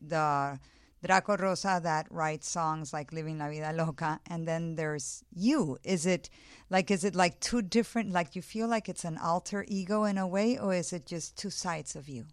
the 0.00 0.58
Draco 1.04 1.36
Rosa 1.36 1.80
that 1.82 2.06
writes 2.10 2.48
songs 2.48 2.94
like 2.94 3.12
"Living 3.12 3.38
La 3.38 3.48
Vida 3.48 3.72
Loca," 3.74 4.20
and 4.26 4.48
then 4.48 4.74
there's 4.76 5.22
you. 5.34 5.76
Is 5.84 6.06
it 6.06 6.30
like 6.70 6.90
is 6.90 7.04
it 7.04 7.14
like 7.14 7.40
two 7.40 7.60
different? 7.60 8.10
Like 8.10 8.34
you 8.34 8.40
feel 8.40 8.68
like 8.68 8.88
it's 8.88 9.04
an 9.04 9.18
alter 9.18 9.66
ego 9.68 10.04
in 10.04 10.16
a 10.16 10.26
way, 10.26 10.58
or 10.58 10.72
is 10.72 10.94
it 10.94 11.04
just 11.04 11.36
two 11.36 11.50
sides 11.50 11.94
of 11.94 12.08
you? 12.08 12.24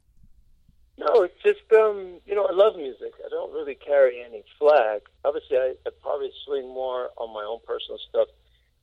No, 0.97 1.23
it's 1.23 1.41
just 1.43 1.65
um, 1.73 2.21
you 2.25 2.34
know, 2.34 2.45
I 2.45 2.53
love 2.53 2.77
music. 2.77 3.13
I 3.25 3.29
don't 3.29 3.51
really 3.51 3.75
carry 3.75 4.23
any 4.23 4.43
flag. 4.57 5.01
Obviously, 5.25 5.57
I, 5.57 5.73
I 5.86 5.89
probably 6.01 6.31
swing 6.45 6.67
more 6.67 7.10
on 7.17 7.34
my 7.34 7.43
own 7.43 7.60
personal 7.67 7.99
stuff, 8.10 8.29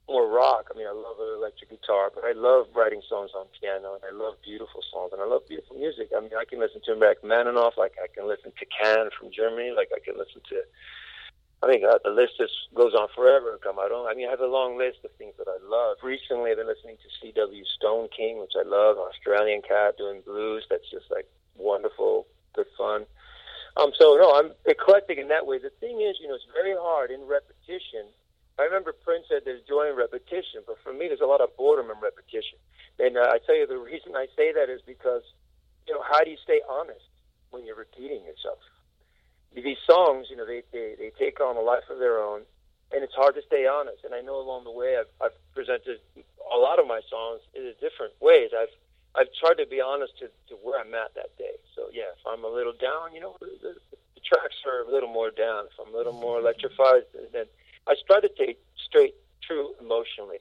more 0.08 0.26
rock. 0.26 0.72
I 0.72 0.76
mean, 0.76 0.86
I 0.88 0.96
love 0.96 1.20
electric 1.20 1.70
guitar, 1.70 2.10
but 2.14 2.24
I 2.24 2.32
love 2.32 2.66
writing 2.74 3.02
songs 3.08 3.30
on 3.36 3.46
piano, 3.60 3.94
and 3.94 4.02
I 4.02 4.12
love 4.16 4.40
beautiful 4.42 4.80
songs, 4.90 5.12
and 5.12 5.20
I 5.20 5.26
love 5.26 5.46
beautiful 5.46 5.76
music. 5.76 6.10
I 6.16 6.20
mean, 6.20 6.32
I 6.32 6.44
can 6.48 6.58
listen 6.58 6.80
to 6.86 6.96
Rachmaninoff, 6.96 7.76
like 7.76 7.94
I 8.02 8.08
can 8.08 8.26
listen 8.26 8.52
to 8.56 8.66
Can 8.66 9.10
from 9.12 9.30
Germany, 9.30 9.72
like 9.76 9.90
I 9.94 10.00
can 10.00 10.16
listen 10.16 10.40
to. 10.48 10.64
I 11.62 11.66
think 11.66 11.82
uh, 11.82 11.98
the 12.04 12.10
list 12.10 12.38
just 12.38 12.54
goes 12.74 12.94
on 12.94 13.08
forever. 13.14 13.58
Don't. 13.62 14.06
I 14.06 14.14
mean, 14.14 14.28
I 14.28 14.30
have 14.30 14.40
a 14.40 14.46
long 14.46 14.78
list 14.78 14.98
of 15.04 15.10
things 15.18 15.34
that 15.38 15.48
I 15.50 15.58
love. 15.66 15.98
Recently, 16.02 16.50
I've 16.50 16.56
been 16.56 16.70
listening 16.70 16.96
to 17.02 17.08
C.W. 17.20 17.64
Stoneking, 17.76 18.40
which 18.40 18.54
I 18.54 18.62
love, 18.62 18.96
Australian 18.96 19.62
cat 19.62 19.98
doing 19.98 20.22
blues. 20.24 20.64
That's 20.70 20.88
just 20.90 21.10
like 21.10 21.26
wonderful, 21.56 22.26
good 22.54 22.70
fun. 22.76 23.06
Um, 23.76 23.90
so 23.98 24.16
no, 24.16 24.34
I'm 24.38 24.52
eclectic 24.66 25.18
in 25.18 25.28
that 25.28 25.46
way. 25.46 25.58
The 25.58 25.70
thing 25.80 26.00
is, 26.00 26.16
you 26.20 26.28
know, 26.28 26.34
it's 26.34 26.46
very 26.54 26.74
hard 26.78 27.10
in 27.10 27.26
repetition. 27.26 28.06
I 28.58 28.64
remember 28.64 28.92
Prince 28.92 29.26
said 29.28 29.42
there's 29.44 29.62
joy 29.62 29.90
in 29.90 29.96
repetition, 29.96 30.66
but 30.66 30.76
for 30.82 30.92
me, 30.92 31.06
there's 31.06 31.22
a 31.22 31.30
lot 31.30 31.40
of 31.40 31.54
boredom 31.56 31.90
in 31.90 31.98
repetition. 32.02 32.58
And 32.98 33.16
uh, 33.16 33.30
I 33.30 33.38
tell 33.38 33.54
you, 33.54 33.66
the 33.66 33.78
reason 33.78 34.16
I 34.16 34.26
say 34.34 34.52
that 34.52 34.68
is 34.68 34.80
because, 34.82 35.22
you 35.86 35.94
know, 35.94 36.02
how 36.02 36.24
do 36.24 36.30
you 36.30 36.36
stay 36.42 36.60
honest 36.68 37.06
when 37.50 37.64
you're 37.64 37.78
repeating 37.78 38.24
yourself? 38.24 38.58
these 39.54 39.78
songs, 39.88 40.26
you 40.30 40.36
know, 40.36 40.46
they, 40.46 40.62
they 40.72 40.94
they 40.98 41.10
take 41.18 41.40
on 41.40 41.56
a 41.56 41.60
life 41.60 41.84
of 41.90 41.98
their 41.98 42.20
own, 42.20 42.42
and 42.92 43.02
it's 43.02 43.14
hard 43.14 43.34
to 43.34 43.42
stay 43.46 43.66
honest. 43.66 44.04
And 44.04 44.14
I 44.14 44.20
know 44.20 44.40
along 44.40 44.64
the 44.64 44.70
way, 44.70 44.96
I've, 44.98 45.10
I've 45.20 45.36
presented 45.54 45.98
a 46.16 46.58
lot 46.58 46.78
of 46.78 46.86
my 46.86 47.00
songs 47.08 47.40
in 47.54 47.72
different 47.80 48.14
ways. 48.20 48.50
I've 48.56 48.72
I've 49.16 49.32
tried 49.40 49.62
to 49.62 49.66
be 49.66 49.80
honest 49.80 50.18
to, 50.20 50.28
to 50.52 50.54
where 50.62 50.80
I'm 50.80 50.94
at 50.94 51.14
that 51.14 51.36
day. 51.38 51.56
So 51.74 51.88
yeah, 51.92 52.12
if 52.12 52.22
I'm 52.26 52.44
a 52.44 52.48
little 52.48 52.74
down, 52.74 53.14
you 53.14 53.20
know, 53.20 53.36
the, 53.40 53.50
the, 53.62 53.72
the 54.14 54.20
tracks 54.20 54.56
are 54.66 54.84
a 54.84 54.90
little 54.92 55.08
more 55.08 55.30
down. 55.30 55.66
If 55.72 55.80
I'm 55.80 55.94
a 55.94 55.96
little 55.96 56.12
more 56.12 56.38
electrified, 56.38 57.08
then 57.32 57.46
I 57.88 57.96
try 58.06 58.20
to 58.20 58.28
straight, 58.76 59.14
true 59.40 59.72
emotionally. 59.80 60.38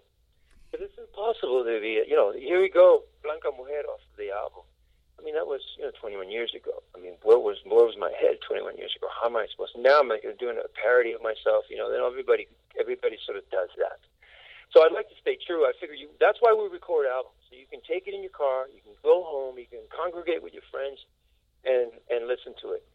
But 0.71 0.81
it's 0.81 0.97
impossible 0.99 1.63
to 1.63 1.79
be, 1.79 2.03
you 2.03 2.15
know, 2.15 2.36
here 2.36 2.60
we 2.60 2.69
go, 2.69 3.03
Blanca 3.23 3.55
Mujer 3.55 3.88
off 3.88 4.03
the 4.19 4.31
album. 4.36 4.67
I 5.17 5.23
mean, 5.23 5.33
that 5.33 5.47
was 5.47 5.62
you 5.79 5.83
know 5.83 5.91
21 5.97 6.29
years 6.29 6.53
ago. 6.53 6.83
I 6.93 6.99
mean, 7.01 7.17
where 7.23 7.39
was 7.39 7.57
where 7.65 7.88
was 7.88 7.97
my 7.97 8.13
head 8.13 8.38
21 8.45 8.77
years 8.77 8.93
ago? 8.93 9.07
How 9.10 9.31
am 9.31 9.36
I 9.36 9.47
supposed 9.49 9.73
to? 9.73 9.81
Now 9.81 9.99
I'm 9.99 10.12
doing 10.38 10.62
a 10.62 10.69
parody 10.77 11.12
of 11.13 11.23
myself. 11.23 11.65
You 11.71 11.77
know, 11.77 11.89
then 11.89 12.05
everybody 12.05 12.45
everybody 12.77 13.17
sort 13.25 13.38
of 13.39 13.49
does 13.49 13.73
that. 13.81 13.97
So 14.69 14.86
I'd 14.86 14.93
like 14.93 15.10
to 15.10 15.17
stay 15.17 15.39
true. 15.39 15.65
I 15.65 15.73
figure 15.79 15.95
you 15.95 16.13
that's 16.19 16.38
why 16.39 16.53
we 16.53 16.69
record 16.69 17.07
albums. 17.10 17.41
So 17.49 17.57
you 17.57 17.65
can 17.65 17.81
take 17.81 18.05
it 18.05 18.13
in 18.13 18.21
your 18.21 18.36
car, 18.36 18.67
you 18.69 18.83
can 18.83 18.93
go 19.01 19.23
home, 19.25 19.57
you 19.57 19.65
can 19.65 19.81
congregate 19.89 20.43
with 20.43 20.53
your 20.53 20.67
friends, 20.69 21.01
and 21.65 21.89
and 22.13 22.27
listen 22.29 22.53
to 22.62 22.77
it. 22.77 22.86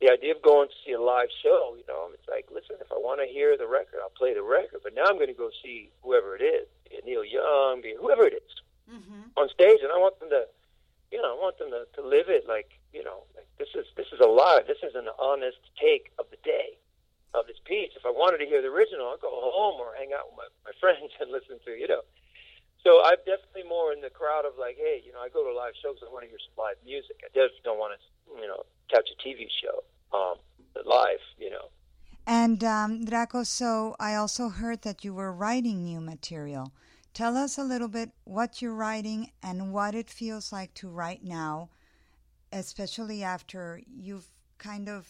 The 0.00 0.12
idea 0.12 0.36
of 0.36 0.42
going 0.42 0.68
to 0.68 0.76
see 0.84 0.92
a 0.92 1.00
live 1.00 1.32
show, 1.42 1.72
you 1.78 1.84
know, 1.88 2.12
it's 2.12 2.28
like, 2.28 2.46
listen, 2.52 2.76
if 2.80 2.92
I 2.92 3.00
want 3.00 3.20
to 3.24 3.26
hear 3.26 3.56
the 3.56 3.66
record, 3.66 4.04
I'll 4.04 4.12
play 4.12 4.34
the 4.34 4.44
record. 4.44 4.84
But 4.84 4.94
now 4.94 5.08
I'm 5.08 5.16
going 5.16 5.32
to 5.32 5.36
go 5.36 5.48
see 5.64 5.88
whoever 6.04 6.36
it 6.36 6.44
is, 6.44 6.68
Neil 7.04 7.24
Young, 7.24 7.80
be 7.80 7.96
whoever 7.96 8.28
it 8.28 8.36
is, 8.36 8.52
mm-hmm. 8.84 9.32
on 9.40 9.48
stage, 9.48 9.80
and 9.80 9.88
I 9.88 9.96
want 9.96 10.20
them 10.20 10.28
to 10.30 10.44
you 11.10 11.22
know, 11.22 11.32
I 11.32 11.38
want 11.38 11.58
them 11.58 11.70
to, 11.70 11.86
to 11.96 12.02
live 12.02 12.26
it 12.28 12.48
like, 12.48 12.76
you 12.92 13.04
know, 13.04 13.22
like 13.34 13.46
this 13.58 13.70
is 13.74 13.86
this 13.96 14.10
is 14.12 14.20
alive. 14.20 14.66
This 14.66 14.82
is 14.82 14.94
an 14.94 15.06
honest 15.18 15.62
take 15.78 16.10
of 16.18 16.26
the 16.30 16.40
day 16.42 16.78
of 17.34 17.46
this 17.46 17.60
piece. 17.64 17.94
If 17.94 18.06
I 18.06 18.10
wanted 18.10 18.38
to 18.42 18.46
hear 18.46 18.62
the 18.62 18.72
original, 18.72 19.14
I'd 19.14 19.22
go 19.22 19.30
home 19.30 19.78
or 19.78 19.94
hang 19.94 20.10
out 20.16 20.32
with 20.32 20.38
my, 20.38 20.48
my 20.66 20.74
friends 20.82 21.12
and 21.20 21.30
listen 21.30 21.62
to, 21.64 21.72
you 21.72 21.86
know. 21.86 22.02
So 22.86 23.02
I'm 23.02 23.18
definitely 23.26 23.68
more 23.68 23.92
in 23.92 24.00
the 24.00 24.10
crowd 24.10 24.44
of 24.46 24.52
like, 24.60 24.76
hey, 24.78 25.02
you 25.04 25.10
know, 25.10 25.18
I 25.18 25.28
go 25.28 25.42
to 25.42 25.52
live 25.52 25.74
shows. 25.82 25.96
I 26.06 26.12
want 26.12 26.22
to 26.22 26.28
hear 26.28 26.38
some 26.38 26.54
live 26.56 26.76
music. 26.84 27.18
I 27.24 27.28
just 27.34 27.58
don't 27.64 27.78
want 27.78 27.98
to, 27.98 28.40
you 28.40 28.46
know, 28.46 28.62
catch 28.88 29.08
a 29.10 29.28
TV 29.28 29.48
show 29.60 29.82
um, 30.16 30.36
live, 30.86 31.18
you 31.36 31.50
know. 31.50 31.66
And 32.28 32.62
um, 32.62 33.04
Draco, 33.04 33.42
so 33.42 33.96
I 33.98 34.14
also 34.14 34.50
heard 34.50 34.82
that 34.82 35.02
you 35.04 35.14
were 35.14 35.32
writing 35.32 35.82
new 35.82 36.00
material. 36.00 36.72
Tell 37.12 37.36
us 37.36 37.58
a 37.58 37.64
little 37.64 37.88
bit 37.88 38.10
what 38.22 38.62
you're 38.62 38.74
writing 38.74 39.32
and 39.42 39.72
what 39.72 39.96
it 39.96 40.08
feels 40.08 40.52
like 40.52 40.72
to 40.74 40.88
write 40.88 41.24
now, 41.24 41.70
especially 42.52 43.24
after 43.24 43.80
you've 43.88 44.28
kind 44.58 44.88
of 44.88 45.08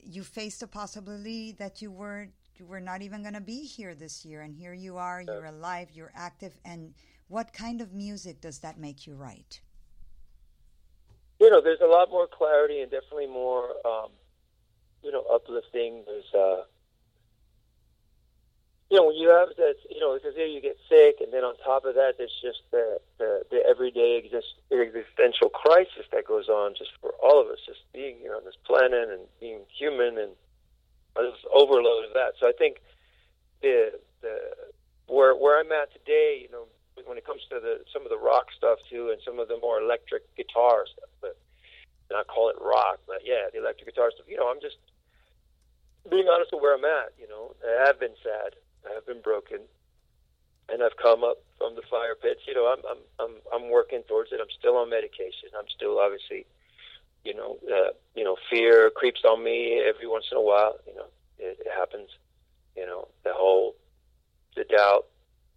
you 0.00 0.22
faced 0.22 0.60
the 0.60 0.68
possibility 0.68 1.50
that 1.50 1.82
you 1.82 1.90
were 1.90 2.22
you 2.22 2.43
were 2.60 2.80
not 2.80 3.02
even 3.02 3.22
going 3.22 3.34
to 3.34 3.40
be 3.40 3.64
here 3.64 3.94
this 3.94 4.24
year 4.24 4.42
and 4.42 4.54
here 4.54 4.72
you 4.72 4.96
are 4.96 5.20
you're 5.20 5.46
alive 5.46 5.88
you're 5.92 6.12
active 6.14 6.52
and 6.64 6.94
what 7.28 7.52
kind 7.52 7.80
of 7.80 7.92
music 7.92 8.40
does 8.40 8.58
that 8.60 8.78
make 8.78 9.06
you 9.06 9.14
write? 9.14 9.60
You 11.40 11.50
know 11.50 11.60
there's 11.60 11.80
a 11.80 11.86
lot 11.86 12.10
more 12.10 12.26
clarity 12.26 12.80
and 12.80 12.90
definitely 12.90 13.26
more 13.26 13.70
um, 13.84 14.10
you 15.02 15.10
know 15.10 15.24
uplifting. 15.32 16.04
There's 16.06 16.32
uh, 16.34 16.62
you 18.90 19.00
know, 19.00 19.06
when 19.06 19.16
you 19.16 19.28
have 19.30 19.48
that, 19.56 19.74
you 19.90 19.98
know, 19.98 20.14
because 20.14 20.36
here 20.36 20.46
you 20.46 20.60
get 20.60 20.76
sick, 20.88 21.16
and 21.20 21.32
then 21.32 21.42
on 21.42 21.56
top 21.56 21.84
of 21.84 21.94
that, 21.96 22.14
there's 22.18 22.38
just 22.40 22.62
the 22.70 22.98
the, 23.18 23.42
the 23.50 23.58
everyday 23.66 24.16
exist, 24.16 24.54
existential 24.70 25.48
crisis 25.48 26.06
that 26.12 26.26
goes 26.26 26.48
on 26.48 26.74
just 26.78 26.90
for 27.00 27.10
all 27.22 27.40
of 27.40 27.48
us, 27.48 27.58
just 27.66 27.80
being 27.92 28.16
here 28.18 28.36
on 28.36 28.44
this 28.44 28.54
planet 28.64 29.08
and 29.10 29.22
being 29.40 29.60
human, 29.76 30.18
and 30.18 30.32
overload 31.52 32.06
of 32.06 32.12
that. 32.14 32.34
So 32.40 32.48
I 32.48 32.52
think 32.52 32.78
the 33.62 33.98
the 34.20 34.38
where 35.06 35.34
where 35.34 35.60
I'm 35.60 35.72
at 35.72 35.92
today, 35.92 36.40
you 36.42 36.50
know, 36.50 36.66
when 37.06 37.18
it 37.18 37.26
comes 37.26 37.42
to 37.50 37.60
the 37.60 37.84
some 37.92 38.02
of 38.02 38.10
the 38.10 38.18
rock 38.18 38.48
stuff 38.56 38.78
too, 38.90 39.10
and 39.10 39.20
some 39.24 39.38
of 39.38 39.48
the 39.48 39.58
more 39.60 39.80
electric 39.80 40.22
guitar 40.36 40.84
stuff, 40.90 41.10
but 41.20 41.36
and 42.10 42.18
I 42.18 42.22
call 42.24 42.50
it 42.50 42.56
rock, 42.60 43.00
but 43.06 43.22
yeah, 43.24 43.48
the 43.52 43.58
electric 43.58 43.94
guitar 43.94 44.10
stuff. 44.14 44.26
You 44.28 44.36
know, 44.36 44.50
I'm 44.50 44.60
just 44.60 44.76
being 46.10 46.28
honest 46.28 46.52
with 46.52 46.62
where 46.62 46.74
I'm 46.76 46.84
at. 46.84 47.14
You 47.18 47.28
know, 47.28 47.54
I 47.64 47.86
have 47.86 47.98
been 47.98 48.14
sad 48.22 48.54
I 48.84 48.94
have 48.94 49.06
been 49.06 49.20
broken, 49.20 49.60
and 50.68 50.82
I've 50.82 50.96
come 50.96 51.24
up 51.24 51.40
from 51.58 51.74
the 51.74 51.82
fire 51.88 52.14
pits. 52.14 52.40
You 52.46 52.54
know, 52.54 52.68
I'm 52.68 52.82
I'm 52.84 53.02
I'm 53.18 53.34
I'm 53.52 53.70
working 53.70 54.02
towards 54.08 54.32
it. 54.32 54.40
I'm 54.40 54.52
still 54.58 54.76
on 54.76 54.90
medication. 54.90 55.50
I'm 55.56 55.68
still 55.74 55.98
obviously, 55.98 56.46
you 57.24 57.34
know, 57.34 57.58
uh, 57.68 57.90
you 58.14 58.24
know, 58.24 58.36
fear 58.50 58.90
creeps 58.94 59.22
on 59.24 59.42
me 59.42 59.82
every 59.82 60.06
once 60.06 60.26
in 60.30 60.36
a 60.38 60.42
while. 60.42 60.76
You 60.86 60.94
know, 60.94 61.06
it, 61.38 61.58
it 61.60 61.72
happens. 61.76 62.10
You 62.76 62.86
know, 62.86 63.08
the 63.24 63.32
whole 63.32 63.74
the 64.56 64.64
doubt. 64.64 65.06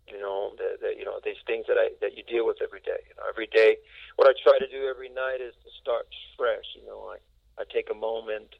You 0.08 0.20
know, 0.20 0.54
the, 0.58 0.80
the 0.80 0.96
you 0.98 1.04
know 1.04 1.20
these 1.24 1.40
things 1.46 1.66
that 1.68 1.76
I 1.78 1.92
that 2.02 2.16
you 2.18 2.24
deal 2.24 2.46
with 2.48 2.58
every 2.64 2.80
day. 2.80 3.04
You 3.10 3.14
know, 3.18 3.28
every 3.30 3.48
day. 3.48 3.78
What 4.16 4.28
I 4.28 4.34
try 4.42 4.58
to 4.58 4.68
do 4.68 4.88
every 4.88 5.10
night 5.10 5.42
is 5.42 5.54
to 5.64 5.70
start 5.82 6.08
fresh. 6.38 6.66
You 6.76 6.86
know, 6.88 7.12
I 7.12 7.18
I 7.62 7.64
take 7.72 7.90
a 7.92 7.96
moment 7.96 8.56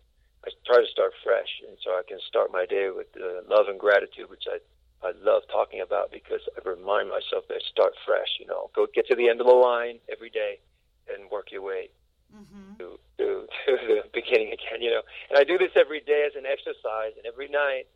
I 0.46 0.50
try 0.66 0.80
to 0.80 0.88
start 0.92 1.14
fresh, 1.24 1.50
and 1.68 1.78
so 1.84 1.92
I 1.92 2.04
can 2.08 2.20
start 2.28 2.52
my 2.52 2.66
day 2.66 2.90
with 2.94 3.08
uh, 3.18 3.42
love 3.50 3.68
and 3.68 3.80
gratitude, 3.80 4.30
which 4.30 4.46
I 4.48 4.60
I 5.06 5.12
love 5.22 5.44
talking 5.52 5.82
about 5.82 6.12
because 6.12 6.42
I 6.58 6.68
remind 6.68 7.10
myself 7.10 7.46
that 7.48 7.56
I 7.56 7.64
start 7.72 7.94
fresh. 8.06 8.40
You 8.40 8.48
know, 8.48 8.70
go 8.76 8.88
get 8.94 9.08
to 9.08 9.16
the 9.16 9.30
end 9.30 9.42
of 9.42 9.48
the 9.48 9.54
line 9.54 10.00
every 10.12 10.30
day, 10.30 10.60
and 11.12 11.30
work 11.32 11.52
your 11.52 11.64
way 11.64 11.90
mm-hmm. 12.34 12.78
to, 12.80 13.00
to 13.18 13.48
to 13.66 13.72
the 13.88 14.04
beginning 14.14 14.54
again. 14.54 14.82
You 14.82 14.92
know, 14.92 15.02
and 15.30 15.38
I 15.38 15.44
do 15.44 15.58
this 15.58 15.72
every 15.76 16.02
day 16.02 16.26
as 16.28 16.36
an 16.36 16.46
exercise, 16.46 17.14
and 17.18 17.26
every 17.26 17.48
night 17.50 17.88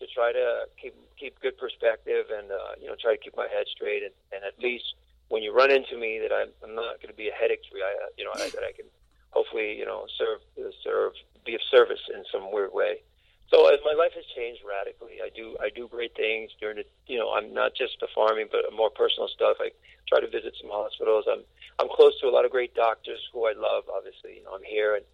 to 0.00 0.06
try 0.06 0.32
to 0.32 0.66
keep 0.80 0.94
keep 1.18 1.40
good 1.40 1.56
perspective 1.58 2.26
and 2.30 2.50
uh, 2.50 2.76
you 2.80 2.86
know 2.86 2.94
try 3.00 3.16
to 3.16 3.20
keep 3.20 3.36
my 3.36 3.48
head 3.48 3.66
straight 3.68 4.02
and, 4.02 4.12
and 4.32 4.44
at 4.44 4.58
least 4.62 4.94
when 5.28 5.42
you 5.42 5.52
run 5.52 5.70
into 5.70 5.98
me 5.98 6.20
that 6.22 6.32
I'm, 6.32 6.48
I'm 6.62 6.74
not 6.74 7.02
going 7.02 7.10
to 7.10 7.16
be 7.16 7.28
a 7.28 7.32
headache 7.32 7.62
to 7.70 7.76
you. 7.76 7.82
I, 7.82 8.08
you 8.16 8.24
know 8.24 8.32
I, 8.34 8.50
that 8.50 8.62
I 8.62 8.72
can 8.72 8.86
hopefully 9.30 9.76
you 9.76 9.84
know 9.84 10.06
serve 10.18 10.40
serve 10.84 11.12
be 11.44 11.54
of 11.54 11.60
service 11.70 12.00
in 12.12 12.24
some 12.30 12.52
weird 12.52 12.72
way. 12.72 13.02
So 13.50 13.70
as 13.70 13.78
my 13.84 13.94
life 13.94 14.12
has 14.14 14.24
changed 14.34 14.62
radically, 14.66 15.22
I 15.22 15.30
do 15.30 15.56
I 15.62 15.70
do 15.70 15.86
great 15.88 16.14
things 16.16 16.50
during 16.60 16.76
the 16.76 16.86
you 17.06 17.18
know 17.18 17.32
I'm 17.32 17.54
not 17.54 17.74
just 17.74 17.98
the 18.00 18.08
farming 18.14 18.48
but 18.50 18.66
more 18.74 18.90
personal 18.90 19.28
stuff. 19.28 19.58
I 19.60 19.70
try 20.08 20.20
to 20.20 20.26
visit 20.26 20.54
some 20.60 20.70
hospitals. 20.70 21.24
I'm 21.30 21.42
I'm 21.78 21.88
close 21.88 22.18
to 22.20 22.26
a 22.26 22.34
lot 22.34 22.44
of 22.44 22.50
great 22.50 22.74
doctors 22.74 23.20
who 23.32 23.46
I 23.46 23.54
love. 23.54 23.84
Obviously, 23.86 24.38
you 24.38 24.44
know 24.44 24.54
I'm 24.54 24.66
here 24.66 24.96
and 24.96 25.04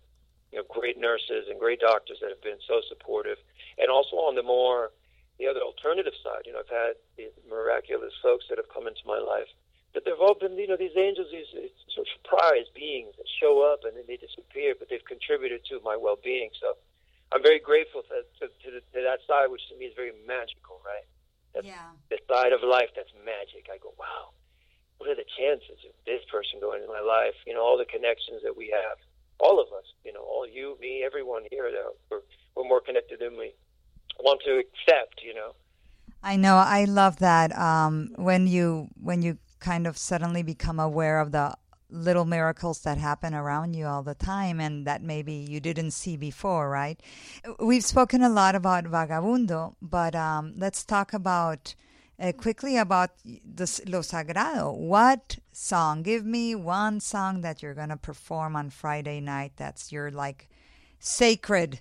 you 0.51 0.59
know 0.59 0.65
great 0.69 0.99
nurses 0.99 1.49
and 1.49 1.61
great 1.61 1.81
doctors 1.81 2.19
that 2.21 2.31
have 2.31 2.43
been 2.43 2.61
so 2.67 2.81
supportive. 2.89 3.37
And 3.79 3.91
also 3.91 4.17
on 4.17 4.35
the 4.35 4.43
more 4.43 4.93
the 5.39 5.47
other 5.47 5.61
alternative 5.61 6.17
side, 6.25 6.49
you 6.49 6.53
know 6.53 6.61
I've 6.65 6.73
had 6.73 6.97
these 7.17 7.37
miraculous 7.49 8.15
folks 8.23 8.47
that 8.49 8.57
have 8.57 8.73
come 8.73 8.89
into 8.89 9.05
my 9.05 9.19
life 9.19 9.49
that 9.95 10.05
they've 10.05 10.21
all 10.21 10.35
been, 10.35 10.57
you 10.57 10.67
know, 10.67 10.77
these 10.77 10.97
angels, 10.97 11.29
these 11.31 11.53
sort 11.93 12.09
of 12.09 12.13
surprise 12.17 12.65
beings 12.75 13.13
that 13.19 13.29
show 13.41 13.61
up 13.61 13.85
and 13.85 13.97
then 13.97 14.05
they 14.09 14.17
disappear, 14.17 14.75
but 14.79 14.89
they've 14.89 15.05
contributed 15.05 15.65
to 15.69 15.81
my 15.85 15.97
well-being. 15.97 16.49
So 16.61 16.81
I'm 17.33 17.43
very 17.43 17.59
grateful 17.59 18.03
to, 18.13 18.23
to, 18.41 18.45
to, 18.49 18.69
to 18.81 18.99
that 19.01 19.25
side, 19.27 19.49
which 19.49 19.65
to 19.73 19.77
me 19.77 19.87
is 19.87 19.97
very 19.97 20.13
magical, 20.29 20.81
right? 20.85 21.09
That's 21.55 21.67
yeah. 21.67 21.97
The 22.09 22.19
side 22.29 22.53
of 22.53 22.61
life 22.63 22.93
that's 22.97 23.13
magic. 23.25 23.69
I 23.73 23.79
go, 23.79 23.93
wow, 23.99 24.37
what 24.99 25.09
are 25.11 25.17
the 25.17 25.29
chances 25.37 25.81
of 25.89 25.93
this 26.05 26.21
person 26.31 26.61
going 26.61 26.83
into 26.83 26.93
my 26.93 27.01
life? 27.01 27.37
You 27.47 27.55
know, 27.55 27.65
all 27.65 27.77
the 27.77 27.89
connections 27.89 28.45
that 28.45 28.57
we 28.57 28.73
have, 28.73 28.97
all 29.41 29.61
of 29.61 29.69
us, 29.73 29.85
you 30.05 30.13
know, 30.13 30.23
all 30.23 30.47
you, 30.47 30.77
me, 30.81 31.03
everyone 31.05 31.45
here, 31.51 31.71
that 31.71 31.93
we're, 32.11 32.25
we're 32.55 32.69
more 32.69 32.81
connected 32.81 33.21
than 33.21 33.37
we 33.37 33.53
want 34.21 34.41
to 34.45 34.61
accept, 34.61 35.21
you 35.25 35.35
know. 35.35 35.53
I 36.23 36.37
know. 36.37 36.57
I 36.57 36.85
love 36.85 37.19
that. 37.19 37.57
Um, 37.59 38.13
when 38.17 38.47
you 38.47 38.89
when 39.01 39.23
you 39.23 39.39
kind 39.59 39.87
of 39.87 39.99
suddenly 39.99 40.43
become 40.43 40.79
aware 40.79 41.19
of 41.21 41.33
the 41.33 41.57
little 41.93 42.25
miracles 42.25 42.81
that 42.81 42.99
happen 42.99 43.35
around 43.35 43.75
you 43.75 43.87
all 43.87 44.03
the 44.03 44.15
time 44.15 44.61
and 44.61 44.87
that 44.87 45.03
maybe 45.03 45.35
you 45.35 45.61
didn't 45.61 45.91
see 45.93 46.17
before, 46.17 46.71
right? 46.71 47.01
We've 47.61 47.85
spoken 47.85 48.23
a 48.23 48.29
lot 48.29 48.55
about 48.55 48.85
Vagabundo, 48.85 49.75
but 49.81 50.15
um, 50.15 50.55
let's 50.57 50.85
talk 50.85 51.13
about 51.13 51.75
uh, 52.19 52.33
quickly 52.33 52.77
about 52.77 53.11
the, 53.25 53.83
Lo 53.87 54.01
Sagrado. 54.01 54.77
What 54.77 55.39
song? 55.53 56.03
Give 56.03 56.25
me 56.25 56.55
one 56.55 57.01
song 57.01 57.43
that 57.43 57.63
you're 57.63 57.75
going 57.75 57.91
to 57.91 57.97
perform 57.97 58.57
on 58.57 58.71
Friday 58.71 59.21
night 59.21 59.53
that's 59.57 59.93
your 59.93 60.11
like 60.11 60.49
sacred 60.99 61.81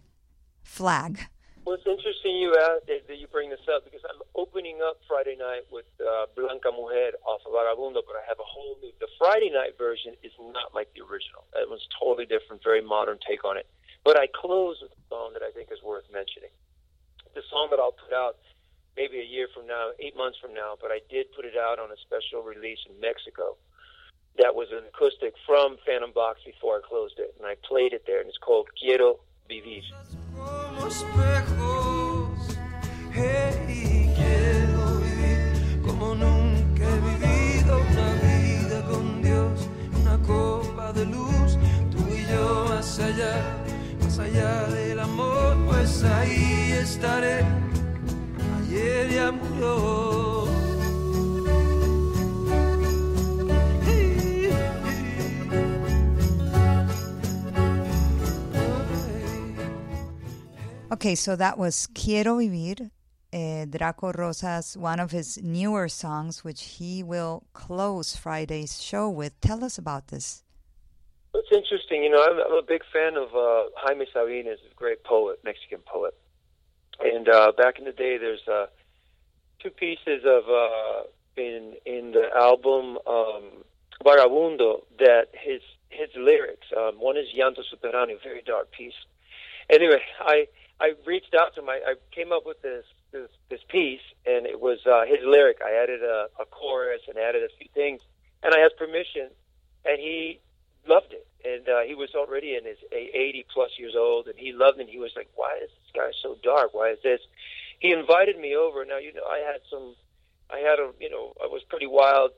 flag. 0.64 1.28
Well, 1.62 1.78
it's 1.78 1.86
interesting 1.86 2.42
you 2.42 2.58
ask, 2.58 2.90
that 2.90 3.06
you 3.22 3.30
bring 3.30 3.54
this 3.54 3.62
up 3.70 3.86
because 3.86 4.02
I'm 4.10 4.18
opening 4.34 4.82
up 4.82 4.98
Friday 5.06 5.38
night 5.38 5.70
with 5.70 5.86
uh, 6.02 6.26
Blanca 6.34 6.74
Mujer 6.74 7.14
off 7.22 7.46
of 7.46 7.54
Vagabundo, 7.54 8.02
but 8.02 8.18
I 8.18 8.26
have 8.26 8.42
a 8.42 8.48
whole 8.50 8.82
new. 8.82 8.90
The 8.98 9.06
Friday 9.22 9.54
night 9.54 9.78
version 9.78 10.18
is 10.26 10.34
not 10.42 10.74
like 10.74 10.90
the 10.98 11.06
original. 11.06 11.46
It 11.54 11.70
was 11.70 11.86
totally 12.02 12.26
different, 12.26 12.66
very 12.66 12.82
modern 12.82 13.22
take 13.22 13.46
on 13.46 13.62
it. 13.62 13.70
But 14.02 14.18
I 14.18 14.26
close 14.34 14.82
with 14.82 14.90
a 14.90 15.02
song 15.06 15.38
that 15.38 15.46
I 15.46 15.54
think 15.54 15.70
is 15.70 15.78
worth 15.86 16.10
mentioning. 16.10 16.50
The 17.38 17.46
song 17.54 17.70
that 17.70 17.78
I'll 17.78 17.94
put 17.94 18.10
out 18.10 18.42
maybe 18.98 19.22
a 19.22 19.28
year 19.30 19.46
from 19.54 19.70
now, 19.70 19.94
eight 20.02 20.18
months 20.18 20.42
from 20.42 20.58
now, 20.58 20.82
but 20.82 20.90
I 20.90 21.06
did 21.14 21.30
put 21.38 21.46
it 21.46 21.54
out 21.54 21.78
on 21.78 21.94
a 21.94 22.00
special 22.02 22.42
release 22.42 22.82
in 22.90 22.98
Mexico. 22.98 23.54
That 24.42 24.58
was 24.58 24.74
an 24.74 24.90
acoustic 24.90 25.38
from 25.46 25.78
Phantom 25.86 26.10
Vox 26.10 26.42
before 26.42 26.82
I 26.82 26.90
closed 26.90 27.22
it, 27.22 27.38
and 27.38 27.46
I 27.46 27.54
played 27.62 27.94
it 27.94 28.10
there, 28.10 28.18
and 28.18 28.26
it's 28.26 28.42
called 28.42 28.66
Quiero 28.82 29.22
Vivir. 29.52 29.84
espejos. 30.88 32.58
Hey, 33.12 34.10
quiero 34.16 35.00
vivir 35.00 35.82
como 35.86 36.16
nunca 36.16 36.84
he 36.86 37.00
vivido 37.10 37.82
una 37.92 38.14
vida 38.24 38.82
con 38.86 39.22
Dios, 39.22 39.68
una 40.00 40.18
copa 40.20 40.94
de 40.94 41.06
luz, 41.06 41.58
tú 41.92 41.98
y 42.08 42.26
yo 42.32 42.66
más 42.70 42.98
allá, 43.00 43.44
más 44.02 44.20
allá 44.20 44.68
del 44.68 45.02
amor, 45.02 45.58
pues 45.68 46.02
ahí 46.06 46.72
estaré. 46.72 47.44
Ayer 48.58 49.10
ya 49.12 49.34
murió. 49.34 50.21
Okay, 61.02 61.16
so 61.16 61.36
that 61.36 61.58
was 61.58 61.88
Quiero 61.96 62.38
Vivir, 62.38 62.92
uh, 63.34 63.66
Draco 63.66 64.12
Rosa's 64.12 64.78
one 64.78 65.00
of 65.00 65.10
his 65.10 65.42
newer 65.42 65.90
songs, 65.90 66.44
which 66.44 66.78
he 66.78 67.02
will 67.02 67.42
close 67.54 68.16
Friday's 68.16 68.80
show 68.80 69.10
with. 69.10 69.34
Tell 69.42 69.64
us 69.64 69.80
about 69.80 70.10
this. 70.10 70.44
It's 71.34 71.52
interesting. 71.52 72.04
You 72.04 72.12
know, 72.12 72.24
I'm, 72.24 72.38
I'm 72.46 72.60
a 72.60 72.62
big 72.62 72.84
fan 72.94 73.18
of 73.18 73.30
uh, 73.34 73.72
Jaime 73.78 74.06
Sabines, 74.14 74.60
a 74.72 74.76
great 74.76 75.04
poet, 75.04 75.40
Mexican 75.44 75.80
poet. 75.88 76.14
And 77.00 77.28
uh, 77.28 77.52
back 77.58 77.80
in 77.80 77.86
the 77.86 77.94
day, 77.94 78.20
there's 78.20 78.48
uh, 78.48 78.68
two 79.58 79.72
pieces 79.72 80.22
of 80.24 80.44
uh, 80.48 81.08
in 81.36 81.78
in 81.84 82.12
the 82.12 82.30
album 82.36 83.00
um, 83.08 83.64
Vagabundo 84.06 84.84
that 85.00 85.30
his 85.34 85.62
his 85.90 86.10
lyrics. 86.16 86.68
Um, 86.78 87.00
one 87.00 87.18
is 87.18 87.26
Llanto 87.36 87.64
Subterráneo, 87.74 88.22
very 88.22 88.44
dark 88.46 88.70
piece. 88.72 88.94
Anyway, 89.68 90.02
I 90.20 90.46
I 90.82 90.94
reached 91.06 91.36
out 91.36 91.54
to. 91.56 91.62
I, 91.62 91.80
I 91.86 91.94
came 92.12 92.32
up 92.32 92.46
with 92.46 92.62
this 92.62 92.86
this, 93.12 93.30
this 93.50 93.60
piece, 93.70 94.02
and 94.26 94.48
it 94.48 94.60
was 94.60 94.80
uh, 94.86 95.06
his 95.06 95.20
lyric. 95.24 95.60
I 95.64 95.82
added 95.84 96.02
a, 96.02 96.28
a 96.42 96.46
chorus 96.46 97.02
and 97.08 97.18
added 97.18 97.44
a 97.44 97.50
few 97.58 97.68
things, 97.74 98.02
and 98.42 98.54
I 98.54 98.62
asked 98.62 98.78
permission, 98.78 99.30
and 99.86 100.00
he 100.00 100.40
loved 100.88 101.14
it. 101.14 101.28
And 101.46 101.68
uh, 101.70 101.82
he 101.82 101.94
was 101.94 102.10
already 102.16 102.56
in 102.56 102.66
his 102.66 102.78
80 102.92 103.46
plus 103.54 103.72
years 103.78 103.94
old, 103.98 104.28
and 104.28 104.38
he 104.38 104.54
loved 104.54 104.80
it. 104.80 104.82
And 104.84 104.90
he 104.90 104.98
was 104.98 105.12
like, 105.16 105.30
"Why 105.36 105.60
is 105.64 105.70
this 105.70 105.92
guy 105.94 106.12
so 106.22 106.38
dark? 106.42 106.74
Why 106.74 106.92
is 106.92 107.00
this?" 107.04 107.22
He 107.80 107.92
invited 107.92 108.40
me 108.40 108.56
over. 108.56 108.84
Now 108.84 108.98
you 108.98 109.14
know 109.14 109.26
I 109.30 109.40
had 109.40 109.62
some, 109.70 109.96
I 110.50 110.60
had 110.60 110.80
a 110.80 110.92
you 111.00 111.10
know 111.10 111.34
I 111.44 111.46
was 111.46 111.62
pretty 111.70 111.88
wild 111.88 112.32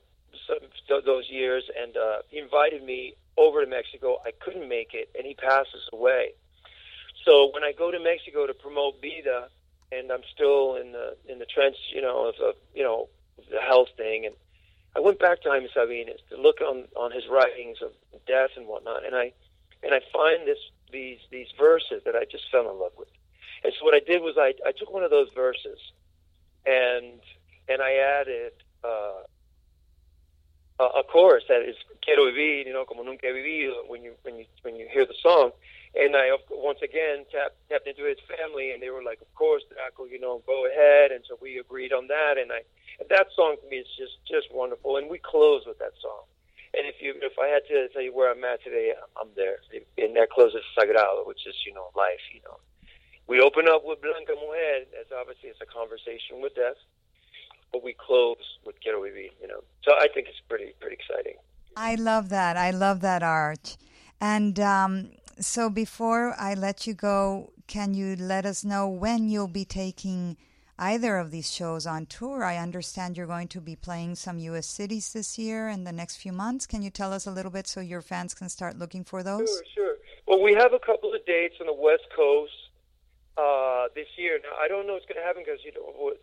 some 0.48 1.02
those 1.06 1.30
years, 1.30 1.64
and 1.82 1.96
uh, 1.96 2.18
he 2.30 2.40
invited 2.40 2.84
me 2.84 3.16
over 3.38 3.64
to 3.64 3.70
Mexico. 3.70 4.18
I 4.26 4.32
couldn't 4.32 4.68
make 4.68 4.94
it, 4.94 5.10
and 5.16 5.26
he 5.26 5.34
passes 5.34 5.88
away. 5.94 6.34
So 7.26 7.52
when 7.54 7.64
I 7.64 7.72
go 7.72 7.92
to 7.92 8.00
Mexico 8.00 8.48
to 8.48 8.54
promote 8.54 8.96
Vida, 9.02 9.50
and 9.92 10.12
I'm 10.12 10.24
still 10.34 10.76
in 10.76 10.92
the 10.92 11.16
in 11.28 11.40
the 11.40 11.46
trench, 11.46 11.76
you 11.94 12.02
know, 12.02 12.28
of, 12.30 12.36
of 12.44 12.56
you 12.74 12.84
know 12.84 13.10
the 13.50 13.62
health 13.62 13.90
thing, 13.98 14.26
and 14.26 14.36
I 14.96 15.00
went 15.00 15.20
back 15.20 15.42
to 15.42 15.50
Jaime 15.50 15.70
Sabines 15.74 16.20
to 16.30 16.38
look 16.38 16.62
on 16.62 16.86
on 16.96 17.12
his 17.12 17.24
writings 17.30 17.78
of 17.82 17.92
death 18.28 18.52
and 18.58 18.68
whatnot, 18.68 19.06
and 19.06 19.16
I 19.16 19.34
and 19.84 19.94
I 19.94 20.02
find 20.12 20.48
this 20.48 20.60
these 20.92 21.20
these 21.32 21.48
verses 21.58 22.02
that 22.06 22.16
I 22.16 22.26
just 22.30 22.46
fell 22.52 22.70
in 22.70 22.80
love 22.80 22.94
with. 22.98 23.10
And 23.64 23.74
so 23.80 23.86
what 23.86 23.96
I 23.96 24.00
did 24.00 24.22
was 24.22 24.36
I 24.38 24.54
I 24.66 24.72
took 24.72 24.92
one 24.92 25.04
of 25.04 25.12
those 25.12 25.30
verses, 25.36 25.80
and 26.66 27.20
and 27.70 27.82
I 27.82 27.94
added. 27.96 28.54
Uh, 28.84 29.24
a, 30.80 30.84
a 30.84 31.04
chorus 31.04 31.44
that 31.50 31.62
is 31.62 31.76
"Quiero 32.04 32.26
vivir," 32.26 32.66
you 32.66 32.74
know, 32.74 32.86
como 32.86 33.04
nunca 33.04 33.28
he 33.28 33.34
vivido. 33.34 33.88
When 33.88 34.04
you 34.04 34.14
when 34.24 34.38
you 34.38 34.46
when 34.64 34.76
you 34.76 34.88
hear 34.92 35.06
the 35.06 35.14
song, 35.22 35.52
and 35.96 36.16
I 36.16 36.36
once 36.50 36.80
again 36.82 37.26
tapped 37.32 37.58
tapped 37.70 37.88
into 37.88 38.04
his 38.06 38.18
family, 38.26 38.72
and 38.72 38.82
they 38.82 38.90
were 38.90 39.04
like, 39.04 39.22
"Of 39.22 39.34
course, 39.36 39.64
Draco, 39.70 40.06
you 40.06 40.20
know, 40.20 40.42
go 40.46 40.66
ahead." 40.66 41.12
And 41.12 41.24
so 41.28 41.38
we 41.42 41.60
agreed 41.60 41.94
on 41.94 42.08
that, 42.08 42.38
and 42.38 42.52
I 42.52 42.62
and 43.00 43.10
that 43.10 43.28
song 43.36 43.58
to 43.62 43.70
me 43.70 43.78
is 43.78 43.88
just 43.98 44.18
just 44.26 44.52
wonderful. 44.54 44.98
And 44.98 45.10
we 45.10 45.20
close 45.20 45.66
with 45.66 45.80
that 45.80 45.94
song. 46.02 46.26
And 46.74 46.88
if 46.88 46.96
you 47.02 47.14
if 47.22 47.38
I 47.38 47.48
had 47.48 47.64
to 47.68 47.90
tell 47.90 48.02
you 48.02 48.14
where 48.14 48.32
I'm 48.32 48.44
at 48.44 48.64
today, 48.64 48.94
I'm 49.22 49.30
there. 49.36 49.58
And 49.98 50.16
that 50.16 50.32
closes 50.32 50.64
Sagrado, 50.78 51.28
which 51.28 51.46
is 51.46 51.56
you 51.66 51.74
know 51.74 51.90
life. 51.96 52.26
You 52.34 52.42
know, 52.46 52.58
we 53.28 53.40
open 53.40 53.68
up 53.70 53.86
with 53.86 54.02
Blanca 54.02 54.34
Mujer, 54.34 54.90
as 55.00 55.08
obviously 55.16 55.50
it's 55.50 55.62
a 55.62 55.70
conversation 55.70 56.42
with 56.42 56.56
death, 56.56 56.82
but 57.72 57.84
we 57.84 57.94
close 57.94 58.58
with 58.66 58.82
Quiero 58.82 59.02
Vivir. 59.02 59.30
You 59.42 59.48
know, 59.48 59.64
so 59.84 59.94
I 59.94 60.08
think 60.12 60.28
it's 60.28 60.42
pretty 60.50 60.74
pretty 60.80 60.98
exciting. 60.98 61.38
I 61.78 61.96
love 61.96 62.30
that. 62.30 62.58
I 62.58 62.72
love 62.72 63.02
that 63.02 63.22
art. 63.22 63.78
And 64.22 64.60
um, 64.60 65.12
so 65.40 65.70
before 65.70 66.36
I 66.40 66.54
let 66.54 66.88
you 66.88 66.94
go, 66.94 67.52
can 67.68 67.94
you 67.94 68.16
let 68.16 68.46
us 68.46 68.64
know 68.64 68.88
when 68.88 69.30
you'll 69.30 69.48
be 69.48 69.66
taking 69.66 70.38
either 70.78 71.18
of 71.18 71.32
these 71.32 71.52
shows 71.52 71.86
on 71.86 72.06
tour? 72.06 72.44
I 72.44 72.58
understand 72.58 73.18
you're 73.18 73.28
going 73.28 73.48
to 73.50 73.62
be 73.62 73.76
playing 73.76 74.16
some 74.16 74.38
U.S. 74.40 74.68
cities 74.68 75.14
this 75.14 75.38
year 75.38 75.68
and 75.68 75.86
the 75.86 75.92
next 75.92 76.18
few 76.18 76.32
months. 76.32 76.66
Can 76.66 76.82
you 76.82 76.90
tell 76.90 77.14
us 77.14 77.26
a 77.26 77.32
little 77.32 77.52
bit 77.52 77.68
so 77.68 77.80
your 77.80 78.02
fans 78.02 78.34
can 78.34 78.50
start 78.50 78.78
looking 78.78 79.04
for 79.04 79.24
those? 79.24 79.50
Sure, 79.50 79.64
sure. 79.74 79.96
Well, 80.28 80.42
we 80.42 80.54
have 80.54 80.74
a 80.74 80.80
couple 80.80 81.14
of 81.14 81.26
dates 81.26 81.56
on 81.60 81.68
the 81.68 81.74
West 81.74 82.08
Coast 82.16 82.54
uh, 83.38 83.88
this 83.96 84.08
year. 84.18 84.40
Now, 84.44 84.58
I 84.62 84.68
don't 84.68 84.88
know 84.88 84.94
what's 84.94 85.06
going 85.06 85.20
to 85.20 85.26
happen 85.26 85.44
because, 85.46 85.60
you 85.64 85.72
know, 85.74 86.14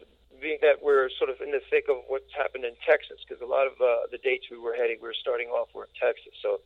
being 0.40 0.58
that 0.62 0.82
we're 0.82 1.10
sort 1.18 1.28
of 1.28 1.40
in 1.40 1.50
the 1.50 1.60
thick 1.68 1.86
of 1.88 1.96
what's 2.08 2.32
happened 2.36 2.64
in 2.64 2.72
Texas, 2.86 3.18
because 3.26 3.42
a 3.42 3.46
lot 3.46 3.66
of 3.66 3.74
uh, 3.80 4.08
the 4.10 4.18
dates 4.18 4.46
we 4.50 4.58
were 4.58 4.74
heading, 4.74 4.96
we 5.00 5.08
were 5.08 5.20
starting 5.20 5.48
off 5.48 5.68
were 5.74 5.84
in 5.84 5.94
Texas. 6.00 6.32
So 6.40 6.60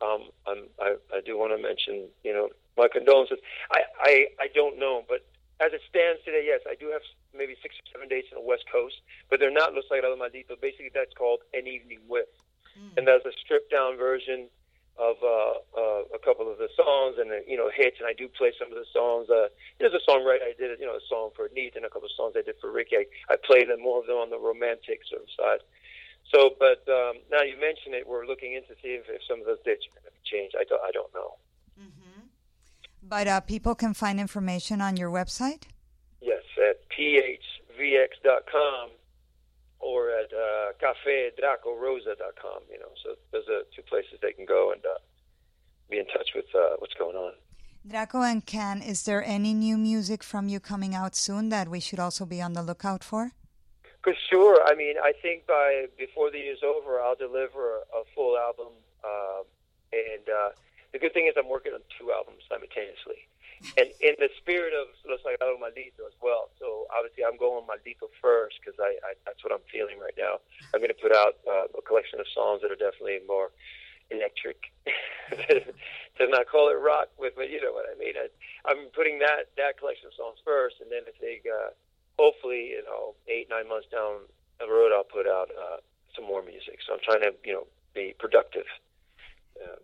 um, 0.00 0.30
I'm, 0.46 0.64
I, 0.80 0.96
I 1.14 1.20
do 1.24 1.38
want 1.38 1.52
to 1.52 1.60
mention, 1.60 2.08
you 2.24 2.32
know, 2.32 2.48
my 2.76 2.88
condolences. 2.88 3.38
I, 3.70 3.80
I, 4.00 4.26
I 4.40 4.46
don't 4.54 4.78
know, 4.78 5.04
but 5.08 5.26
as 5.60 5.72
it 5.72 5.82
stands 5.88 6.24
today, 6.24 6.42
yes, 6.44 6.60
I 6.68 6.74
do 6.74 6.88
have 6.90 7.02
maybe 7.36 7.54
six 7.60 7.76
or 7.76 7.84
seven 7.92 8.08
dates 8.08 8.28
on 8.32 8.42
the 8.42 8.48
West 8.48 8.64
Coast, 8.72 8.96
but 9.28 9.40
they're 9.40 9.52
not 9.52 9.74
Los 9.74 9.84
Sagrados 9.92 10.16
Maldito. 10.16 10.56
Basically, 10.60 10.90
that's 10.92 11.12
called 11.12 11.40
An 11.52 11.66
Evening 11.66 12.00
With. 12.08 12.32
Mm. 12.78 12.96
And 12.96 13.02
that's 13.08 13.24
a 13.26 13.32
stripped 13.44 13.70
down 13.70 13.98
version 13.98 14.48
of 15.00 15.16
uh, 15.24 15.56
uh, 15.76 16.02
a 16.12 16.20
couple 16.24 16.50
of 16.50 16.58
the 16.58 16.68
songs 16.76 17.16
and 17.16 17.30
the, 17.30 17.40
you 17.48 17.56
know 17.56 17.70
hits, 17.72 17.96
and 18.00 18.08
I 18.08 18.12
do 18.12 18.28
play 18.28 18.52
some 18.58 18.68
of 18.68 18.76
the 18.76 18.84
songs. 18.92 19.30
Uh, 19.30 19.48
there's 19.78 19.96
a 19.96 20.04
songwriter 20.04 20.44
I 20.44 20.54
did, 20.58 20.78
you 20.78 20.86
know, 20.86 20.96
a 20.96 21.06
song 21.08 21.30
for 21.34 21.48
Neith 21.54 21.72
and 21.76 21.84
a 21.84 21.88
couple 21.88 22.04
of 22.04 22.12
songs 22.16 22.34
I 22.36 22.42
did 22.42 22.56
for 22.60 22.70
Ricky. 22.70 22.96
I, 22.96 23.04
I 23.32 23.36
played 23.36 23.68
them 23.68 23.80
more 23.80 24.00
of 24.00 24.06
them 24.06 24.16
on 24.16 24.28
the 24.28 24.38
romantic 24.38 25.00
sort 25.08 25.22
of 25.22 25.28
side. 25.32 25.60
So, 26.32 26.50
but 26.58 26.86
um, 26.88 27.16
now 27.30 27.42
you 27.42 27.58
mention 27.60 27.92
it, 27.92 28.06
we're 28.06 28.26
looking 28.26 28.54
into 28.54 28.74
see 28.82 28.94
if, 28.94 29.08
if 29.08 29.20
some 29.28 29.40
of 29.40 29.46
those 29.46 29.58
dates 29.64 29.84
are 29.86 30.00
going 30.00 30.04
to 30.04 30.30
change. 30.30 30.52
I 30.58 30.64
don't, 30.64 30.80
I 30.82 30.90
don't 30.92 31.12
know. 31.12 31.36
Mm-hmm. 31.80 32.20
But 33.02 33.26
uh, 33.26 33.40
people 33.40 33.74
can 33.74 33.94
find 33.94 34.20
information 34.20 34.80
on 34.80 34.96
your 34.96 35.10
website. 35.10 35.64
Yes, 36.20 36.42
at 36.58 36.78
phvx.com 36.96 38.90
or 39.80 40.10
at 40.10 40.32
uh, 40.32 40.72
cafedracorosa.com. 40.80 42.60
You 42.70 42.78
know, 42.78 42.92
so 43.02 43.16
those 43.32 43.48
are 43.48 43.62
two 43.74 43.82
places 43.82 44.18
they 44.22 44.32
can 44.32 44.46
go 44.46 44.72
and 44.72 44.84
uh, 44.84 44.98
be 45.90 45.98
in 45.98 46.06
touch 46.06 46.30
with 46.34 46.46
uh, 46.54 46.76
what's 46.78 46.94
going 46.94 47.16
on. 47.16 47.32
Draco 47.86 48.22
and 48.22 48.44
Ken, 48.44 48.82
is 48.82 49.04
there 49.04 49.24
any 49.24 49.54
new 49.54 49.78
music 49.78 50.22
from 50.22 50.48
you 50.48 50.60
coming 50.60 50.94
out 50.94 51.16
soon 51.16 51.48
that 51.48 51.66
we 51.68 51.80
should 51.80 51.98
also 51.98 52.26
be 52.26 52.40
on 52.42 52.52
the 52.52 52.62
lookout 52.62 53.02
for? 53.02 53.32
For 54.02 54.14
sure. 54.30 54.64
I 54.64 54.74
mean, 54.74 54.96
I 54.96 55.12
think 55.12 55.46
by 55.46 55.86
before 55.98 56.30
the 56.30 56.38
year's 56.38 56.64
over, 56.64 57.00
I'll 57.00 57.16
deliver 57.16 57.84
a, 57.92 58.04
full 58.14 58.38
album. 58.38 58.72
Um, 59.04 59.44
and 59.92 60.24
uh, 60.24 60.50
the 60.92 60.98
good 60.98 61.12
thing 61.12 61.26
is, 61.26 61.34
I'm 61.36 61.48
working 61.48 61.72
on 61.72 61.80
two 61.98 62.12
albums 62.12 62.40
simultaneously, 62.48 63.28
and 63.76 63.92
in 64.00 64.16
the 64.16 64.32
spirit 64.40 64.72
of 64.72 64.88
Los 65.04 65.20
Sagrados 65.20 65.60
Maldito 65.60 66.08
as 66.08 66.16
well. 66.22 66.48
So 66.58 66.88
obviously, 66.88 67.28
I'm 67.28 67.36
going 67.36 67.68
Maldito 67.68 68.08
first 68.24 68.56
because 68.64 68.80
I, 68.80 68.96
I 69.04 69.20
that's 69.28 69.44
what 69.44 69.52
I'm 69.52 69.64
feeling 69.68 70.00
right 70.00 70.16
now. 70.16 70.40
I'm 70.72 70.80
going 70.80 70.94
to 70.94 71.02
put 71.02 71.12
out 71.12 71.36
uh, 71.44 71.68
a 71.68 71.82
collection 71.84 72.20
of 72.20 72.26
songs 72.32 72.64
that 72.64 72.72
are 72.72 72.80
definitely 72.80 73.20
more 73.28 73.52
electric. 74.08 74.72
to 76.18 76.26
not 76.26 76.48
call 76.50 76.68
it 76.68 76.74
rock 76.74 77.06
but 77.16 77.36
you 77.48 77.62
know 77.62 77.72
what 77.72 77.86
I 77.86 77.94
mean. 78.00 78.14
I, 78.16 78.26
I'm 78.64 78.88
putting 78.96 79.20
that 79.20 79.52
that 79.60 79.76
collection 79.76 80.08
of 80.08 80.14
songs 80.16 80.40
first, 80.40 80.80
and 80.80 80.90
then 80.90 81.04
I 81.04 81.14
think 81.20 81.44
uh, 81.44 81.70
hopefully, 82.20 82.62
you 82.76 82.82
know, 82.84 83.14
eight 83.28 83.48
nine 83.48 83.68
months 83.68 83.88
down 83.90 84.12
the 84.60 84.68
road, 84.68 84.92
I'll 84.94 85.04
put 85.18 85.26
out 85.26 85.48
uh, 85.50 85.78
some 86.14 86.26
more 86.26 86.42
music. 86.42 86.78
So 86.86 86.92
I'm 86.94 87.00
trying 87.02 87.22
to, 87.22 87.32
you 87.44 87.54
know, 87.54 87.66
be 87.94 88.14
productive 88.18 88.68
uh, 89.62 89.80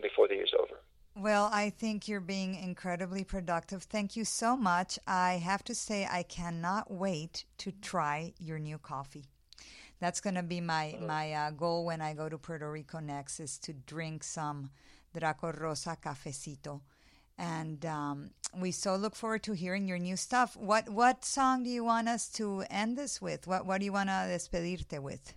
before 0.00 0.28
the 0.28 0.34
year's 0.34 0.54
over. 0.58 0.76
Well, 1.14 1.50
I 1.52 1.70
think 1.70 2.08
you're 2.08 2.20
being 2.20 2.54
incredibly 2.54 3.24
productive. 3.24 3.82
Thank 3.82 4.16
you 4.16 4.24
so 4.24 4.56
much. 4.56 4.98
I 5.06 5.32
have 5.34 5.62
to 5.64 5.74
say, 5.74 6.08
I 6.10 6.22
cannot 6.22 6.90
wait 6.90 7.44
to 7.58 7.72
try 7.82 8.32
your 8.38 8.58
new 8.58 8.78
coffee. 8.78 9.26
That's 10.00 10.20
going 10.20 10.36
to 10.36 10.42
be 10.42 10.60
my 10.60 10.96
my 11.00 11.32
uh, 11.32 11.50
goal 11.50 11.84
when 11.84 12.00
I 12.00 12.12
go 12.14 12.28
to 12.28 12.38
Puerto 12.38 12.68
Rico 12.70 12.98
next 12.98 13.40
is 13.40 13.58
to 13.58 13.72
drink 13.72 14.24
some 14.24 14.70
Draco 15.16 15.52
Rosa 15.52 15.96
cafecito. 16.04 16.80
And 17.38 17.84
um, 17.86 18.30
we 18.56 18.70
so 18.70 18.96
look 18.96 19.14
forward 19.14 19.42
to 19.44 19.52
hearing 19.52 19.88
your 19.88 19.98
new 19.98 20.16
stuff. 20.16 20.56
What 20.56 20.88
what 20.88 21.24
song 21.24 21.64
do 21.64 21.70
you 21.70 21.84
want 21.84 22.08
us 22.08 22.28
to 22.40 22.64
end 22.70 22.96
this 22.96 23.20
with? 23.20 23.46
What 23.46 23.66
what 23.66 23.78
do 23.78 23.84
you 23.84 23.92
want 23.92 24.08
to 24.10 24.28
despedirte 24.28 25.00
with? 25.00 25.34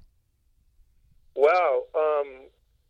Wow. 1.36 1.84
Um, 1.96 2.48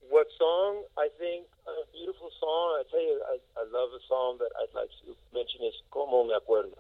what 0.10 0.28
song? 0.38 0.84
I 0.98 1.10
think 1.18 1.48
a 1.68 1.86
beautiful 1.92 2.30
song. 2.40 2.80
I 2.80 2.84
tell 2.90 3.02
you, 3.02 3.22
I, 3.28 3.38
I 3.60 3.64
love 3.72 3.90
a 3.94 4.02
song 4.08 4.38
that 4.40 4.52
I'd 4.62 4.74
like 4.76 4.90
to 5.06 5.16
mention 5.34 5.62
is 5.66 5.74
Como 5.92 6.24
Me 6.24 6.34
Acuerdo. 6.34 6.78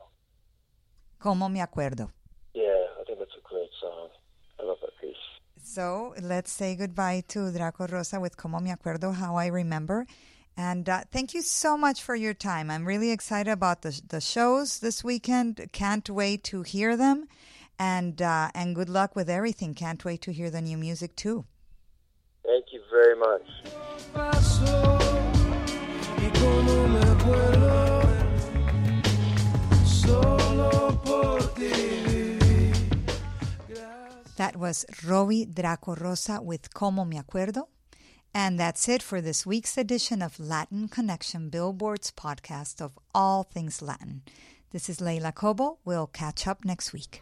Como 1.19 1.49
me 1.49 1.59
acuerdo. 1.59 2.11
Yeah, 2.53 2.85
I 2.99 3.03
think 3.05 3.19
that's 3.19 3.35
a 3.38 3.47
great 3.47 3.69
song. 3.81 4.09
I 4.59 4.63
love 4.63 4.77
that 4.81 4.91
piece. 5.01 5.15
So 5.63 6.13
let's 6.21 6.51
say 6.51 6.75
goodbye 6.75 7.23
to 7.29 7.51
Draco 7.51 7.88
Rosa 7.88 8.19
with 8.19 8.38
Como 8.38 8.59
me 8.59 8.71
acuerdo, 8.71 9.13
how 9.13 9.35
I 9.35 9.47
remember. 9.47 10.05
And 10.58 10.88
uh, 10.88 11.02
thank 11.12 11.34
you 11.34 11.41
so 11.41 11.78
much 11.78 12.02
for 12.02 12.15
your 12.15 12.34
time. 12.34 12.72
I'm 12.72 12.86
really 12.86 13.12
excited 13.12 13.52
about 13.52 13.82
the 13.82 14.02
the 14.08 14.22
shows 14.22 14.80
this 14.80 15.04
weekend. 15.04 15.70
Can't 15.74 16.10
wait 16.10 16.46
to 16.46 16.62
hear 16.62 16.96
them, 16.96 17.28
and 17.78 18.22
uh, 18.22 18.52
and 18.56 18.74
good 18.74 18.88
luck 18.89 19.15
with 19.18 19.30
everything. 19.30 19.74
Can't 19.74 20.04
wait 20.06 20.22
to 20.22 20.32
hear 20.32 20.50
the 20.50 20.62
new 20.62 20.78
music 20.78 21.15
too. 21.18 21.44
Thank 22.46 22.72
you 22.72 22.82
very 22.89 23.15
much. 23.18 23.44
pasó 24.13 24.98
y 26.18 26.32
como 26.39 26.88
me 26.88 27.02
acuerdo 27.02 28.02
solo 29.84 31.02
por 31.04 31.41
ti 31.56 31.68
viví. 32.08 32.72
That 34.38 34.56
was 34.56 34.86
Robi 35.04 35.46
Draco 35.54 35.96
Rosa 35.96 36.39
with 36.41 36.74
Como 36.74 37.04
Me 37.04 37.20
Acuerdo. 37.20 37.68
And 38.38 38.60
that's 38.60 38.89
it 38.89 39.02
for 39.02 39.21
this 39.21 39.45
week's 39.45 39.78
edition 39.78 40.21
of 40.21 40.38
Latin 40.41 40.89
Connection 40.89 41.50
Billboard's 41.50 42.12
podcast 42.12 42.82
of 42.82 43.00
all 43.13 43.43
things 43.43 43.82
Latin. 43.82 44.24
This 44.71 44.89
is 44.89 45.00
Leila 45.00 45.32
Cobo. 45.32 45.78
We'll 45.86 46.08
catch 46.08 46.45
up 46.45 46.65
next 46.65 46.91
week. 46.91 47.21